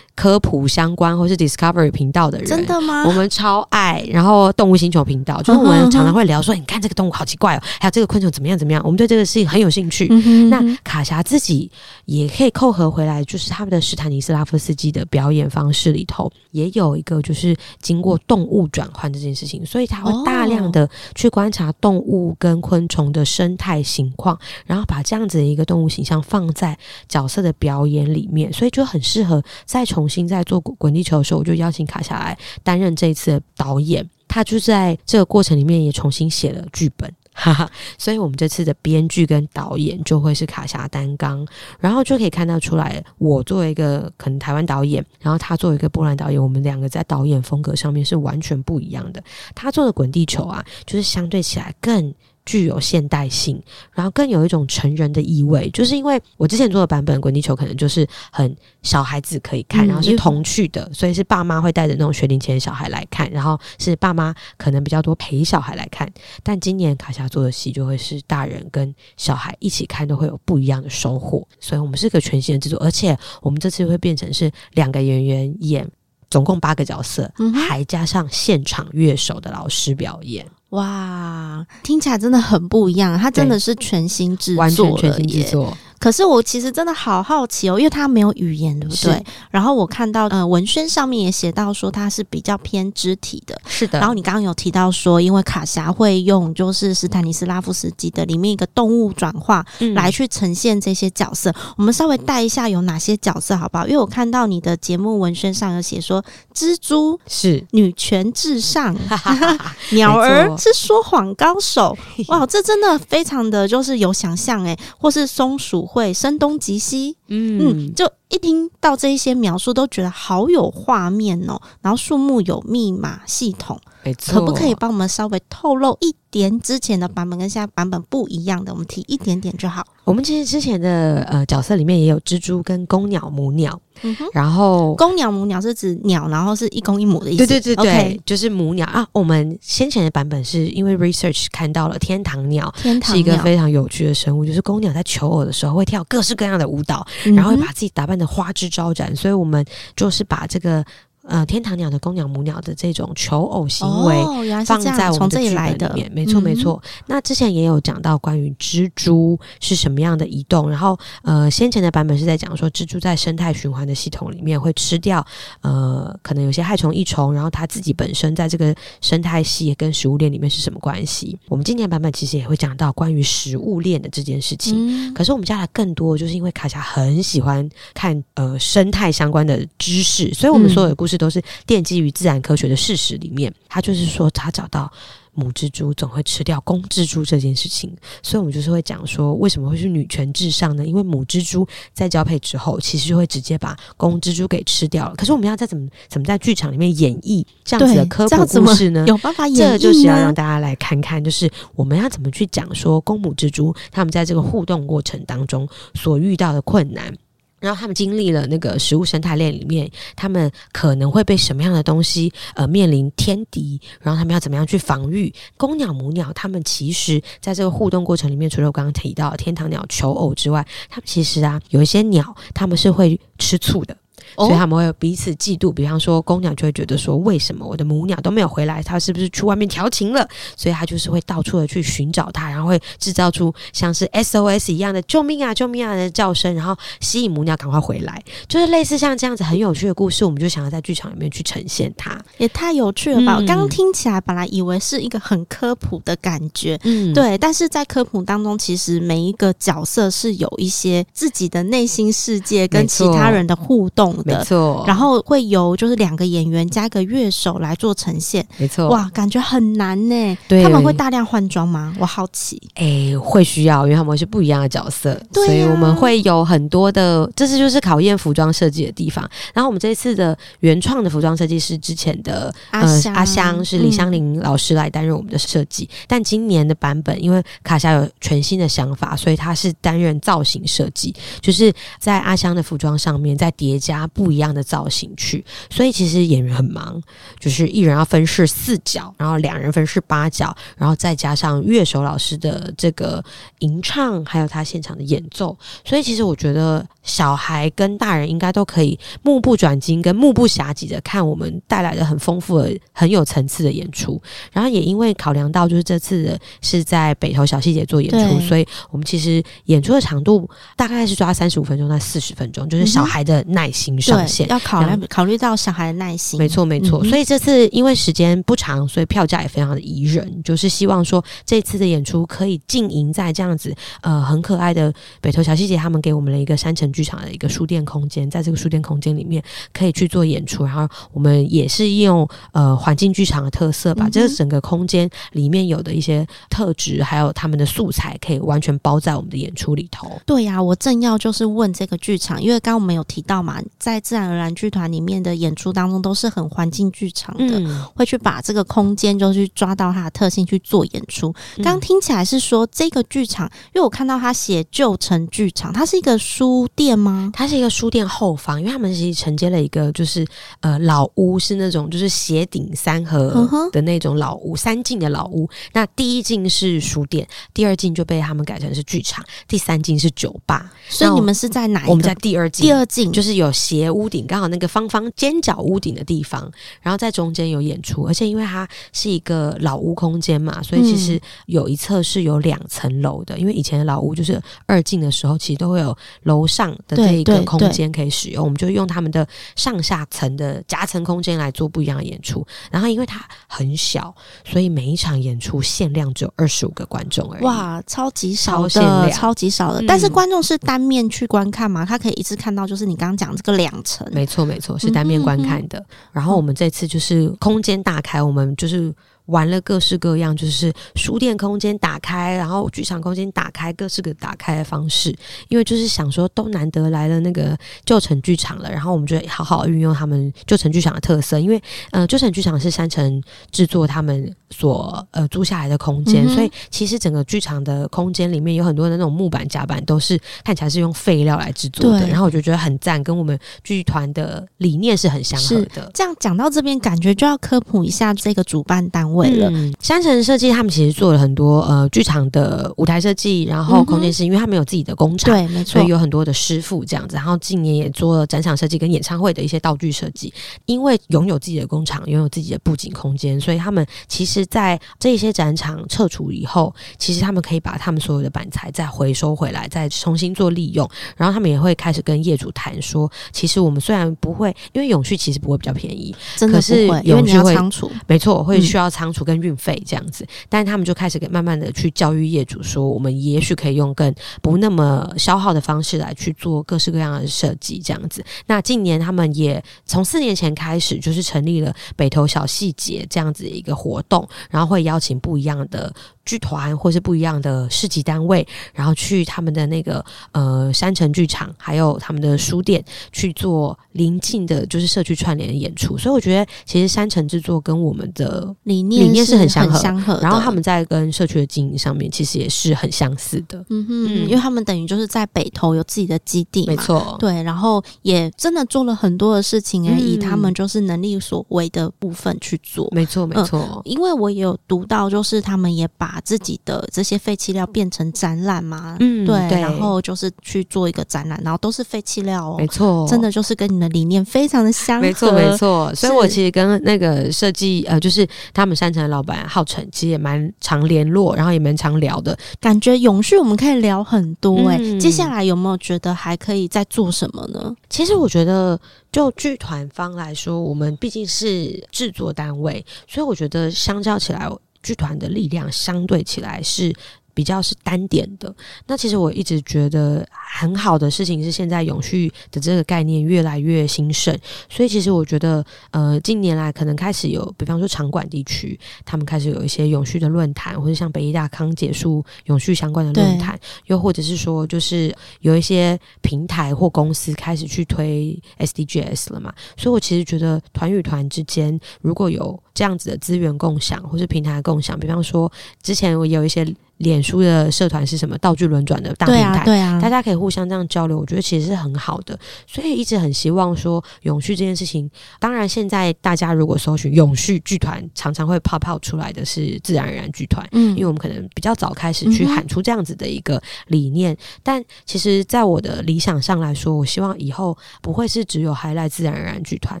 [0.14, 3.04] 科普相关或是 Discovery 频道的人，真的吗？
[3.06, 4.04] 我们超爱。
[4.10, 8.82] 然后动物星球频道，就是我们常常会聊说，你看这个动物好奇怪哦，还有这个昆虫怎么样怎么样。
[8.84, 10.06] 我们对这个事情很有兴趣。
[10.10, 11.70] 嗯哼嗯哼，那卡霞自己
[12.04, 26.76] 也可以扣合回来，就是他们的史坦尼斯拉夫斯基的表演方式里头，也有一个就是经过动物转换这件事情，所以他会大量的去观察动物跟昆虫的生态情况，然后把这样子的一个动物形象放在
[27.08, 30.01] 角色的表演里面，所以就很适合再重。
[30.02, 34.04] 重新在做滚地球的时候，我就邀请卡霞来担任这一次的导演。
[34.26, 37.70] 他就在这个过程里面也重新写了剧本， 哈哈。
[37.98, 41.46] 所以我们这次的编剧跟导演就会是卡霞担纲，
[41.78, 49.22] 然后就可以看到出来，我作为一个可能台湾导演，然后他作为一个波兰导演，我们两个在导演风格上面是完全不一样的。
[49.54, 52.12] 他做的滚地球啊，就是相对起来更
[52.44, 55.70] 具有现代性，然后更有一种成人的意味。
[55.70, 66.10] 就是因为我之前做的版本《滚地球》可能就是很小孩子可以看，然后是童趣的，所以是爸妈会带着那种学龄前的小孩来看，然后是爸妈可能比较多陪小孩来看。
[66.42, 71.46] 但今年卡霞做的戏就会是大人跟小孩一起看，都会有不一样的收获。
[71.60, 75.88] 所以我们是个全新的制作，而且我们这次会变成是两个演员演。
[76.32, 80.46] 总共八个角色，嗯、还加上现场乐手的老师表演。
[80.70, 83.18] 哇，听起来真的很不一样。
[83.18, 85.76] 它真的是全新制作，完全全新制作。
[86.02, 89.24] 可是我其实真的好好奇哦，因为它没有语言，对不对？
[89.52, 94.00] 然后我看到呃文宣上面也写到说它是比较偏肢体的，是的。
[94.00, 101.50] 然后你刚刚有提到说，因为卡霞会用就是斯坦尼斯拉夫斯基的里面一个动物转化来去呈现这些角色。
[101.50, 103.86] 嗯、我们稍微带一下有哪些角色好不好？
[103.86, 106.20] 因为我看到你的节目文宣上有写说，
[106.52, 108.92] 蜘蛛是女权至上，
[109.92, 111.96] 鸟儿是说谎高手。
[112.26, 115.88] 哇，这真的非常的就是有想象诶，或是松鼠。
[115.92, 117.60] 会声东击西，嗯。
[117.90, 121.60] 嗯，就一听到这一些描述，都觉得好有画面哦。
[121.82, 128.72] 然后树木有密码系统，没错，可不可以帮我们稍微透露一点之前的版本跟现在版本不一样的？
[128.72, 129.84] 我们提一点点就好。
[130.04, 137.46] 我们其实之前的呃角色里面也有蜘蛛跟公鸟母鸟，嗯，然后公鸟母鸟是指鸟，然后是一公一母的意思。
[137.46, 139.06] 对对对对就是母鸟啊。
[139.12, 149.64] 我们先前的版本是因为 research 看到了天堂鸟，天堂鸟是一个非常有趣的生物，就是公鸟在求偶的时候会跳各式各样的舞蹈，嗯、然后会把自己打扮花枝招展，所以我们
[149.96, 150.84] 就是把这个。
[151.24, 156.82] 呃，天堂鸟的公鸟母鸟的这种求偶行为放在我们的剧本里面，没错没错。
[157.06, 165.24] 那之前也有讲到关于蜘蛛是什么样的移动，然后呃，先前的版本是在讲说蜘蛛在生态循环的系统里面会吃掉
[165.60, 171.38] 呃，可能有些害虫益虫，然后它自己本身在这个生态系跟食物链里面是什么关系？
[171.48, 174.74] 我们今年版本其实也会讲到关于食物链的这件事情。
[175.08, 181.11] 嗯、可是我们加了更多，就是因为卡霞很喜欢看呃生态相关的知识，所以我们所有的故事。
[181.12, 184.90] 这都是奠基于自然科学的事实里面，他就是说，他找到
[185.34, 190.86] 母蜘蛛总会吃掉公蜘蛛这件事情，所以我们就是会讲说，为什么会是女权至上呢？
[190.86, 195.14] 因为母蜘蛛在交配之后，其实就会直接把公蜘蛛给吃掉了。
[195.14, 199.04] 可是我们要在怎么怎么在剧场里面演绎这样子的科普故事呢？
[199.06, 199.76] 有办法演绎吗？
[199.76, 207.14] 这就是要让大家来看看，就是我们要怎么去讲说公母蜘蛛他们在这个互动过程当中所遇到的困难。
[207.62, 215.32] 然后他们经历了那个食物生态链里面，他们可能会被什么样的东西呃面临天敌，然后他们要怎么样去防御？
[215.56, 223.96] 公鸟母鸟，他们其实在这个互动过程里面，除了我刚刚提到天堂鸟求偶之外，他们其实啊有一些鸟，他们是会吃醋的。
[224.36, 228.82] 所以他们会有彼此嫉妒，比方说公鸟就会觉得说，为什么我的母鸟都没有回来？
[228.82, 230.26] 它是不是去外面调情了？
[230.56, 238.22] 所以它就是会到处的去寻找它，然后会制造出像是 SOS 一样的“救命啊，救命啊”的叫声，然后吸引母鸟赶快回来。
[238.48, 243.36] 就是类似像这样子很有趣的故事，我们就想要在剧场里面去呈现它，也太有趣了吧！
[243.38, 254.11] 我刚刚听起来本来以为是一个很科普的感觉，嗯，对，但是在科普当中，其实每一个角色是有一些自己的内心世界跟其他人的互动。
[254.24, 258.46] 没错，然后会由就是两个演员加一个乐手来做呈现。
[258.56, 260.38] 没错，哇，感觉很难呢。
[260.48, 261.94] 对，他们会大量换装吗？
[261.98, 262.60] 我好奇。
[262.74, 269.28] 诶，会需要，因为他们是不一样的角色，对啊，所以我们会有很多的，这次就是考验服装设计的地方。
[269.54, 284.01] 然后我们这一次的原创的服装设计师之前的阿香，呃，阿香是李香玲老师来担任我们的设计，嗯，但今年的版本因为卡夏有全新的想法，所以他是担任造型设计，就是在阿香的服装上面再叠加。
[284.08, 287.00] 不一样的造型去，所以其实演员很忙，
[287.38, 293.22] 就是一人要分饰四角，然后两人分饰八角，然后再加上乐手老师的这个
[293.60, 304.20] 吟唱，还有他现场的演奏，所以其实我觉得小孩跟大人应该都可以目不转睛跟目不暇给的看我们带来的很丰富的、很有层次的演出。
[304.50, 313.82] 然后也因为考量到就是这次的是在北投小细节做演出，所以我们其实演出的长度大概是抓三十五分钟到四十分钟，就是小孩的耐心。
[314.00, 317.04] 上限要考虑考虑到小孩的耐心，没错没错。
[317.04, 320.42] 所以这次因为时间不长，所以票价也非常的宜人。
[320.44, 330.64] 就是希望说这次的演出可以经营在这样子呃很可爱的北投小细节，他们给我们了一个山城剧场的一个书店空间，在这个书店空间里面可以去做演出。
[330.64, 340.20] 然后我们也是用呃环境剧场的特色，把这个整个空间里面有的一些特质，还有他们的素材，可以完全包在我们的演出里头。
[340.26, 351.34] 对呀、啊，我正要就是问这个剧场，因为刚刚我们有提到嘛，在自然而然剧团里面的演出当中都是很环境剧场的，嗯、会去把这个空间就去抓到它的特性去做演出。
[351.62, 357.30] 刚听起来是说这个剧场，因为我看到他写旧城剧场，它是一个书店吗？
[357.32, 360.26] 它是一个书店后方，因为他们其实承接了一个就是
[360.60, 365.48] 呃老屋，是那种就是斜顶三合的那种老屋，三进的老屋。
[365.72, 370.72] 那第一进是书店，第二进就被他们改成是剧场，第三进是酒吧。
[370.88, 371.90] 所以你们是在哪一个？
[371.90, 392.46] 我们在第二进，第二进就是有斜屋顶，刚好那个方方尖角屋顶的地方，然后在中间有演出，而且因为它是一个老屋空间嘛，所以其实有一侧是有两层楼的，因为以前的老屋就是二进的时候，其实都会有楼上的这一个空间可以使用，我们就用他们的上下层的夹层空间来做不一样的演出。
[392.70, 394.14] 然后因为它很小，
[394.44, 397.44] 所以每一场演出限量只有二十五个观众而已。
[397.44, 399.80] 哇，超级少的，超限量，超级少的。
[399.82, 401.84] 嗯、但是观众是单面去观看吗？
[401.84, 404.06] 他可以一次看到，就是你刚刚讲这个两层。
[404.12, 405.78] 没错，没错，是单面观看的。
[405.78, 408.94] 嗯、哼哼，然后我们这次就是空间大开，我们就是。
[409.26, 415.14] 玩了各式各样，就是书店空间打开，然后剧场空间打开，各式各打开的方式。
[415.48, 421.38] 因为就是想说，都难得来了那个旧城剧场了，然后我们就好好运用他们旧城剧场的特色。
[421.38, 421.62] 因为
[421.92, 432.06] 呃，旧城剧场是山城制作他们所呃租下来的空间，嗯、所以其实整个剧场的空间里面有很多的那种木板夹板，都是看起来是用废料来制作的。
[432.08, 435.90] 然后我就觉得很赞，跟我们剧团的理念是很相合的。
[435.94, 439.21] 这样讲到这边，感觉就要科普一下这个主办单位。
[439.22, 439.50] 为了
[439.80, 447.16] 山城设计，他们其实做了很多呃剧场的舞台设计，然后空间是因为他们有自己的工厂，对，没错，所以有很多的师傅这样子。
[447.16, 450.32] 然后近年也做了展场设计跟演唱会的一些道具设计。
[450.66, 460.88] 因为拥有自己的工厂，拥有自己的布景空间，所以他们其实，在这些展场撤除以后，其实他们可以把他们所有的板材再回收回来，再重新做利用。
[461.16, 469.01] 然后他们也会开始跟业主谈说，其实我们虽然不会，因为永续其实不会比较便宜，可是永续会仓储，没错，会需要仓。
[469.02, 478.24] 仓储跟运费这样子，但是他们就开始给慢慢的去教育业主说，我们也许可以用更不那么消耗的方式来去做各式各样的设计这样子。
[478.46, 485.92] 那近年他们也从四年前开始，就是成立了北投小细节这样子的一个活动，然后会邀请不一样的。
[486.24, 495.98] 剧团或是不一样的市级单位，然后去他们的那个呃山城剧场，还有他们的书店去做临近的，就是社区串联的演出。
[495.98, 500.18] 所以我觉得，其实山城制作跟我们的理念理念是很相合，相合。
[500.22, 503.58] 然后他们在跟社区的经营上面，其实也是很相似的。
[503.70, 507.16] 嗯哼，嗯，因为他们等于就是在北投有自己的基地，没错。
[507.18, 512.88] 对，然后也真的做了很多的事情，而以他们就是能力所为的部分去做。
[512.92, 513.58] 没错，没错。
[513.58, 525.94] 呃，因为我也有读到，就是他们也把把自己的这些废弃料变成展览嘛，嗯，对，对，然后就是去做一个展览，然后都是废弃料哦，没错，真的就是跟你的理念非常的相合，没错没错。
[525.94, 534.82] 所以我其实跟那个设计呃，就是他们山城的老板浩辰，其实也蛮常联络，然后也蛮常聊的，感觉永续我们可以聊很多哎、欸。
[534.82, 537.74] 嗯、接下来有没有觉得还可以再做什么呢？
[537.88, 538.78] 其实我觉得，
[539.10, 544.46] 就剧团方来说，我们毕竟是制作单位，所以我觉得相较起来。
[544.82, 546.94] 剧团的力量相对起来是
[547.34, 548.54] 比较是单点的。
[548.86, 550.26] 那其实我一直觉得
[550.58, 554.36] 很好的事情是，现在永续的这个概念越来越兴盛。
[554.68, 569.52] 所以其实我觉得，呃，近年来可能开始有，比方说场馆地区，他们开始有一些永续的论坛，或者像北医大康结束永续相关的论坛，又或者是说，就是有一些平台或公司开始去推 SDGs 了嘛。
[569.76, 575.50] 所以我其实觉得团与团之间如果有这样子的资源共享，或是平台共享，比方说
[575.82, 576.62] 之前我有一些。
[577.02, 578.38] 脸书的社团是什么？
[578.38, 582.38] 道具轮转的大平台，对啊，对啊，大家可以互相这样交流，我觉得其实是很好的。
[582.66, 585.10] 所以一直很希望说永续这件事情。
[585.40, 594.32] 当然，现在大家如果搜寻永续剧团，常常会泡泡出来的是自然而然剧团，嗯，因为我们可能比较早开始去喊出这样子的一个理念。
[594.32, 600.00] 嗯、但其实，在我的理想上来说，我希望以后不会是只有 highlight 自然而然剧团，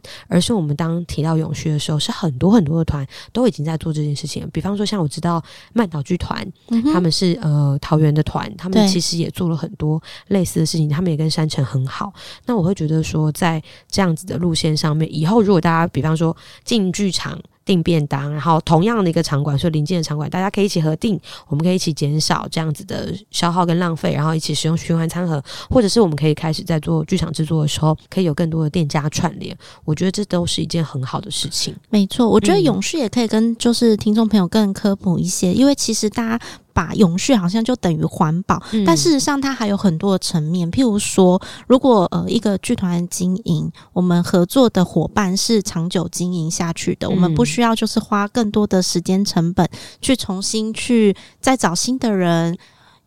[0.28, 4.48] 而是我们当提到永续的时候，是很多很多的团都已经在做这件事情。
[4.52, 5.42] 比方说，像我知道
[5.72, 6.46] 曼岛剧团。
[6.68, 12.12] 嗯他们是呃桃园的团，他们其实也做了很多类似的事情，他们也跟山城很好。
[12.46, 29.56] 那我会觉得说，在这样子的路线上面，以后如果大家比方说进剧场订便当，然后同样的一个场馆，所以临近的场馆，大家可以一起合订，我们可以一起减少这样子的消耗跟浪费，然后一起使用循环餐盒，或者是我们可以开始在做剧场制作的时候，可以有更多的店家串联。
[29.84, 31.74] 我觉得这都是一件很好的事情。
[31.88, 36.44] 没错，我觉得永续也可以跟就是听众朋友更科普一些，因为其实大家。
[36.72, 40.70] 把永续好像就等于环保，嗯，但事实上它还有很多的层面。
[40.70, 49.68] 譬如说，如果呃一个剧团经营，我们合作的伙伴是长久经营下去的，嗯，我们不需要就是花更多的时间成本
[50.00, 52.56] 去重新去再找新的人。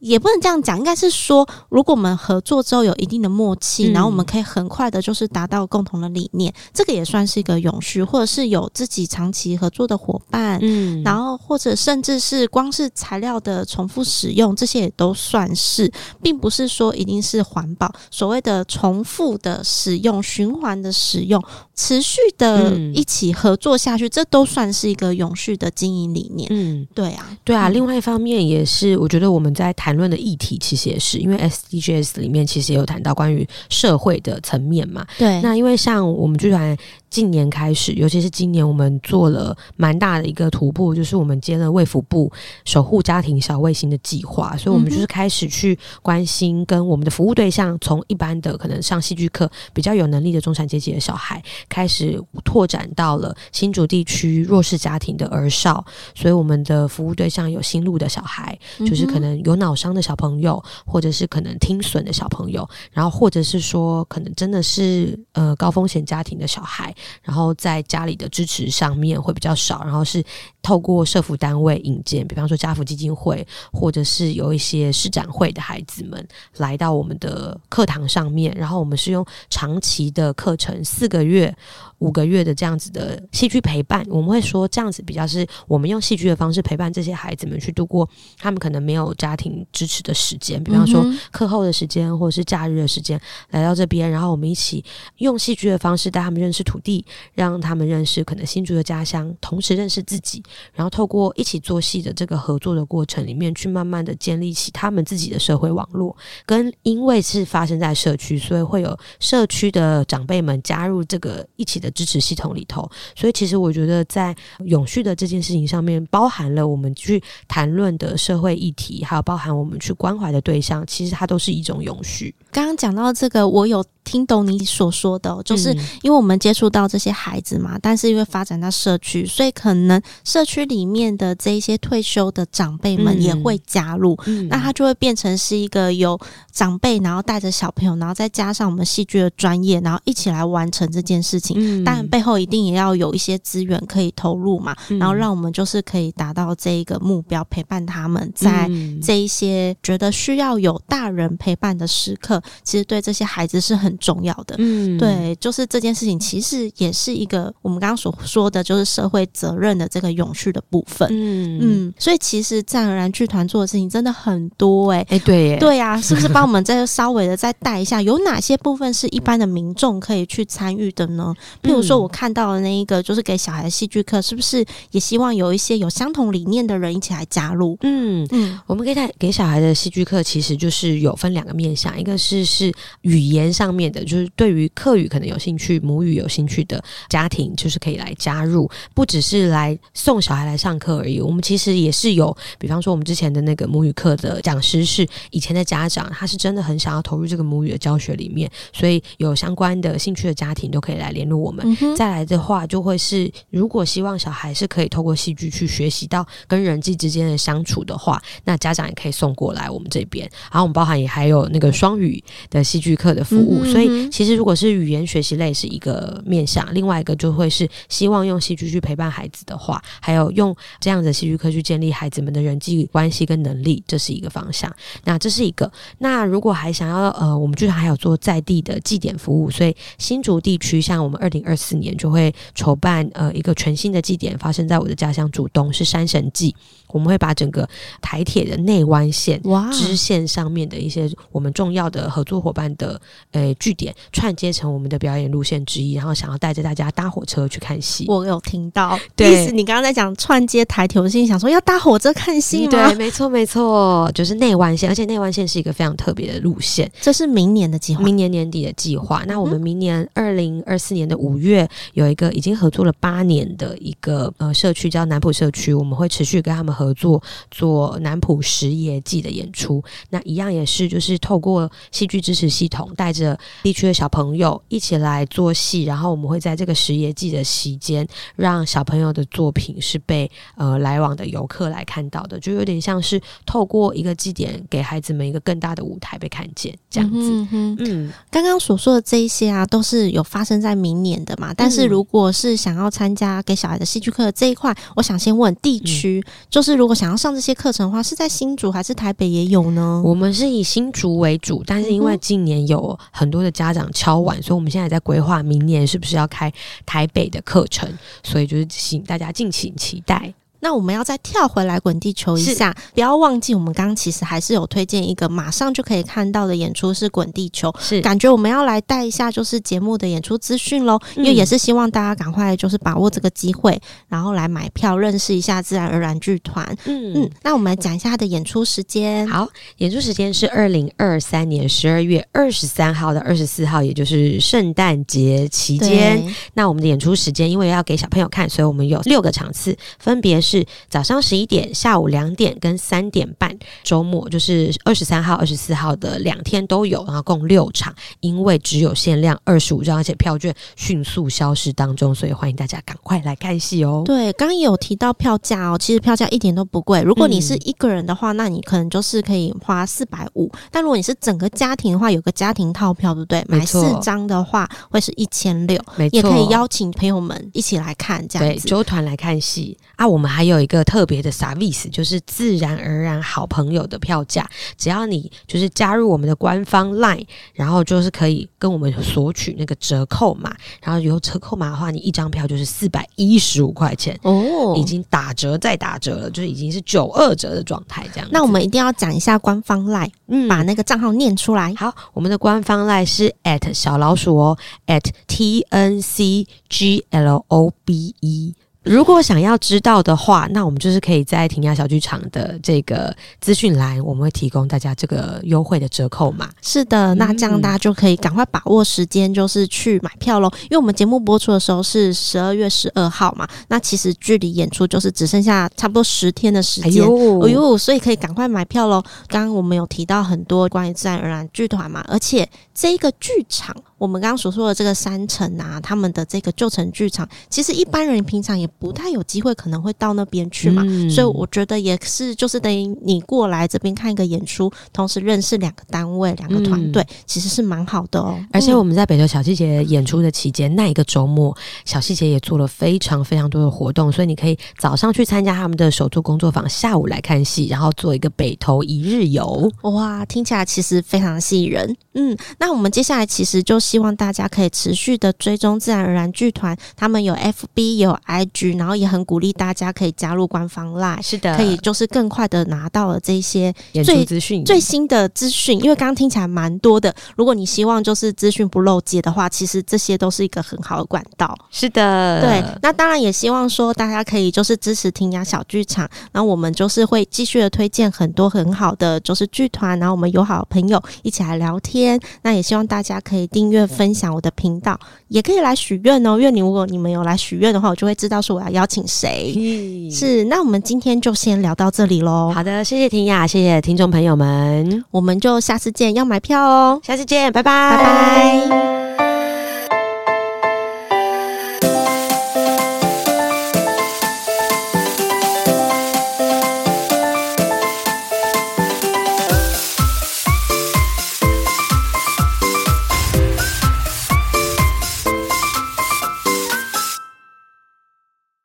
[0.06, 15.91] 也不能这样讲，应该是说，如果我们合作之后有一定的默契，嗯、然后我们可以很快的，就是达到共同的理念，这个也算是一个永续，或者是有自己长期合作的伙伴，嗯，然后或者甚至是光是材料的重复使用，这些也都算是，
[16.22, 17.91] 并不是说一定是环保。
[18.12, 21.43] 所谓的重复的使用、循环的使用、
[21.74, 26.47] 持续的一起合作下去，嗯、这都算是一个永续的经营理念。
[26.51, 27.70] 嗯，对啊，对啊。
[27.70, 29.94] 另外一方面也是，我觉得我们在谈。
[29.95, 35.05] 论的议题其实也是，因为 SDGs 里面其实也有谈到关于社会的层面嘛。
[35.17, 36.75] 对，那因为像我们剧团
[37.09, 42.31] 近年开始，尤其是今年，我们做了蛮大的一个突破，就是我们接了卫福部
[42.65, 55.85] 守护家庭小卫星的计划，所以我们就是开始去关心跟我们的服务对象，从一般的可能上戏剧课比较有能力的中产阶级的小孩，开始拓展到了新竹地区弱势家庭的儿少，
[56.15, 70.23] 所以我们的服务对象有新路的小孩，就是可能有脑伤的小朋友，或者是可能听损的小朋友，然后或者是说可能真的是呃高风险家庭的小孩，然后在家里的支持上面会比较少，然后是
[70.66, 81.55] 透过社服单位引荐，比方说家福基金会，或者是有一些市展会的孩子们来到我们的课堂上面，然后我们是用长期的课程，四个月。
[81.99, 88.07] 五个月的这样子的戏剧陪伴，我们会说这样子比较是我们用戏剧的方式陪伴这些孩子们去度过
[88.38, 94.84] 他们可能没有家庭支持的时间，比方说课后的时间或者是假日的时间来到这边，然后我们一起
[95.20, 97.03] 用戏剧的方式带他们认识土地，
[97.34, 100.43] 让他们认识可能新竹的家乡，同时认识自己，
[100.74, 106.16] 然后透过一起做戏的这个合作的过程里面，去慢慢的建立起他们自己的社会网络。
[106.45, 111.91] 跟因为是发生在社区，所以会有社区的长辈们加入这个一起的。
[111.95, 114.36] 支持系统里头，所以其实我觉得在
[114.66, 122.36] 永续的这件事情上面，包含了我们去谈论的社会议题，还有包含我们去关怀的对象，其实它都是一种永续。
[122.51, 123.82] 刚刚讲到这个，我有。
[124.06, 136.18] 听懂你所说的，就是因为我们接触到这些孩子嘛，但是因为发展到社区，所以可能社区里面的这一些退休的长辈们也会加入，嗯，那他就会变成是一个有
[136.56, 141.84] 长辈，然后带着小朋友，然后再加上我们戏剧的专业，然后一起来完成这件事情。
[141.84, 148.72] 当然背后一定也要有一些资源可以投入嘛，然后让我们就是可以达到这一个目标，陪伴他们在
[149.03, 161.60] 这一些觉得需要有大人陪伴的时刻，其实对这些孩子是很重要的，嗯，对，就是这件事情其实也是一个我们刚刚所说的，就是社会责任的这个永续的部分，嗯。
[161.66, 171.33] 嗯，所以其实自然而然剧团做的事情真的很多，欸，哎哎，对耶，对呀，啊，是不是帮我们再稍微的再带一下，有哪些部分是一般的民众可以去参与的呢？
[171.63, 177.75] 譬如说我看到的那一个，就是给小孩的戏剧课，是不是也希望有一些有相同理念的人一起来加入？
[177.81, 182.71] 嗯嗯，我们可以带给小孩的戏剧课，其实就是有分两个面向，一个是是
[183.01, 183.91] 语言上面。
[183.95, 191.21] 的就是对于课语可能有兴趣、母语有兴趣的家庭，就是可以来加入，不只是来送小孩来上课而已。
[191.21, 201.65] 我们其实也是有，比方说我们之前的那个母语课的讲师是以前的家长，他是真的很想要投入这个母语的教学里面，所以有相关的兴趣的家庭都可以来联络我们。
[201.81, 210.29] 嗯、再来的话，就会是如果希望小孩是可以透过戏剧去学习到跟人际之间的相处的话，那家长也可以送过来我们这边。
[210.51, 213.61] 然后我们包含也还有那个双语的戏剧课的服务。
[213.63, 224.73] 嗯所以，其实如果是语言学习类是一个面向，另外一个就会是希望用戏剧去陪伴孩子的话，还有用这样的戏剧课去建立孩子们的人际关系跟能力，这是一个方向。
[225.03, 225.71] 那这是一个。
[225.97, 236.55] 那如果还想要呃，我们剧团还有做在地的祭典服务，所以新竹地区像我们二零二四年就会筹办呃一个全新的祭典，发生在我的家乡竹东，是山神祭。
[236.89, 237.67] 我们会把整个
[237.99, 243.01] 台铁的内湾线哇支线上面的一些我们重要的合作伙伴的
[243.32, 243.53] 呃。
[243.55, 248.05] 据点串接成我们的表演路线之一，然后想要带着大家搭火车去看戏。
[248.07, 252.71] 我有听到， 对，意思你刚刚在讲串接台铁，我心里想说要搭火车看戏吗？
[252.71, 256.91] 对，没错没错，就是内湾线，而且内湾线是一个非常特别的路线。
[256.99, 259.24] 这是明年的计划，明年年底的计划。
[259.28, 269.84] 那我们明年二零二四年的五月有一个已经合作了八年的一个呃社区叫南浦社区，我们会持续跟他们合作做南浦实业季的演出。
[270.09, 287.47] 那一样也是就是透过戏剧支持系统，带着地区的小朋友一起来做戏，然后我们会在这个实业季的期间，让小朋友的作品是被呃来往的游客来看到的，就有点像是透过一个祭典，给孩子们一个更大的舞台被看见这样子。
[287.51, 291.53] 嗯，嗯，刚刚所说的这一些啊，都是有发生在明年的嘛。
[291.53, 300.01] 但是如果是想要参加给小孩的戏剧课这一块，我想先问地区，嗯、就是如果想要上这些课程的话，是在新竹还是台北也有呢？
[300.06, 306.51] 我们是以新竹为主，但是因为今年有很多的家长敲碗，所以我们现在在规划明年是不是要开
[306.86, 307.91] 台北的课程，
[308.24, 310.34] 所以就是请大家敬请期待。
[310.66, 326.66] 那我们要再跳回来滚地球一下，不要忘记我们刚刚其实还是有推荐一个马上就可以看到的演出是滚地球，是感觉我们要来带一下就是节目的演出资讯喽，因为也是希望大家赶快就是把握这个机会，然后来买票认识一下自然而然剧团。
[326.86, 329.28] 嗯嗯，那我们来讲一下它的演出时间。
[329.28, 329.47] 好，
[329.78, 336.28] 演出时间是二零二三年十二月二十三号到二十四号，也就是圣诞节期间。
[336.55, 340.55] 那我们的演出时间因为要给小朋友看，所以我们有六个场次，分别是。
[340.56, 347.93] 是早上十一点、下午两点跟三点半，周末就是二十三号、二十四号的两天都有，然后共六场。
[348.22, 354.03] 因为只有限量二十五张，而且票券迅速消失当中，所以欢迎大家赶快来看戏哦。
[354.06, 357.01] 对，刚刚也有提到票价哦，其实票价一点都不贵。
[357.01, 360.49] 如果你是一个人的话，嗯、那你可能就是可以花四百五。
[360.72, 363.43] 但如果你是整个家庭的话，有个家庭套票，对不对？
[363.49, 365.78] 买四张的话会是一千六，
[366.12, 368.62] 也可以邀请朋友们一起来看，这样子。
[368.62, 370.44] 对，周团来看戏啊，我们还。
[370.47, 388.27] 有一个特别的 service，就是自然而然好朋友的票价，只要你就是加入我们的官方 LINE，然后就是可以跟我们索取那个折扣码，然后有折扣码的话，你一张票就是四百一十五块钱哦，已经打折再打折了，就是已经是九二折的状态这样。
[388.31, 391.73] 那我们一定要讲一下官方 LINE，嗯，把那个账号念出来。
[391.75, 398.53] 好，我们的官方 LINE 是 at 小老鼠哦，at t n c g l o b e。
[398.86, 406.49] 如果想要知道的话，那我们就是可以在婷雅小剧场的这个资讯栏，我们会提供大家这个优惠的折扣码。
[406.61, 410.51] 是的，那这样大家就可以赶快把握时间，就是去买票喽。
[410.63, 417.03] 因为我们节目播出的时候是十二月十二号嘛，那其实距离演出就是只剩下差不多十天的时间。
[417.03, 419.01] 哎呦，哎呦，所以可以赶快买票喽。
[419.27, 423.75] 刚刚我们有提到很多关于自然而然剧团嘛，而且这一个剧场。
[423.97, 438.38] 我们刚刚所说的这个三层啊，他们的这个旧城剧场，其实一般人平常也不太有机会可能会到那边去嘛，嗯、所以我觉得也是，就是等于你过来这边看一个演出，同时认识两个单位、两个团队，嗯、其实是蛮好的哦。
[438.51, 441.55] 而且我们在北投小细节演出的期间，那一个周末，
[441.86, 449.71] 小细节也做了非常非常多的活动，所以你可以早上去参加他们的手作工作坊，下午来看戏，然后做一个北投一日游。
[449.82, 451.95] 哇，听起来其实非常吸引人。
[452.13, 465.78] 嗯，那我们接下来其实就希望大家可以持续的追踪自然而然剧团，他们有 FB 有 IG，然后也很鼓励大家可以加入官方 LINE，是的，可以就是更快的拿到了这些最资讯、最新的资讯。
[465.84, 471.55] 因为刚刚听起来蛮多的，如果你希望就是资讯不漏接的话，其实这些都是一个很好的管道。
[471.70, 472.63] 是的，对。
[472.82, 482.20] 那当然也希望说大家可以就是支持听雅小剧场，然后我们就是会继续的推荐很多很好的就是剧团，然后我们有好的朋友一起来聊天。
[482.41, 486.38] 那也希望大家可以订阅分享我的频道，也可以来许愿哦。
[486.38, 489.53] 因为你如果你们有来许愿的话，我就会知道说我要邀请谁。
[489.56, 492.51] 嗯、是，那我们今天就先聊到这里喽。
[492.56, 496.99] 好的，谢谢婷雅，谢谢听众朋友们，我们就下次见，要买票哦。
[497.03, 499.05] 下次见，拜拜，拜拜。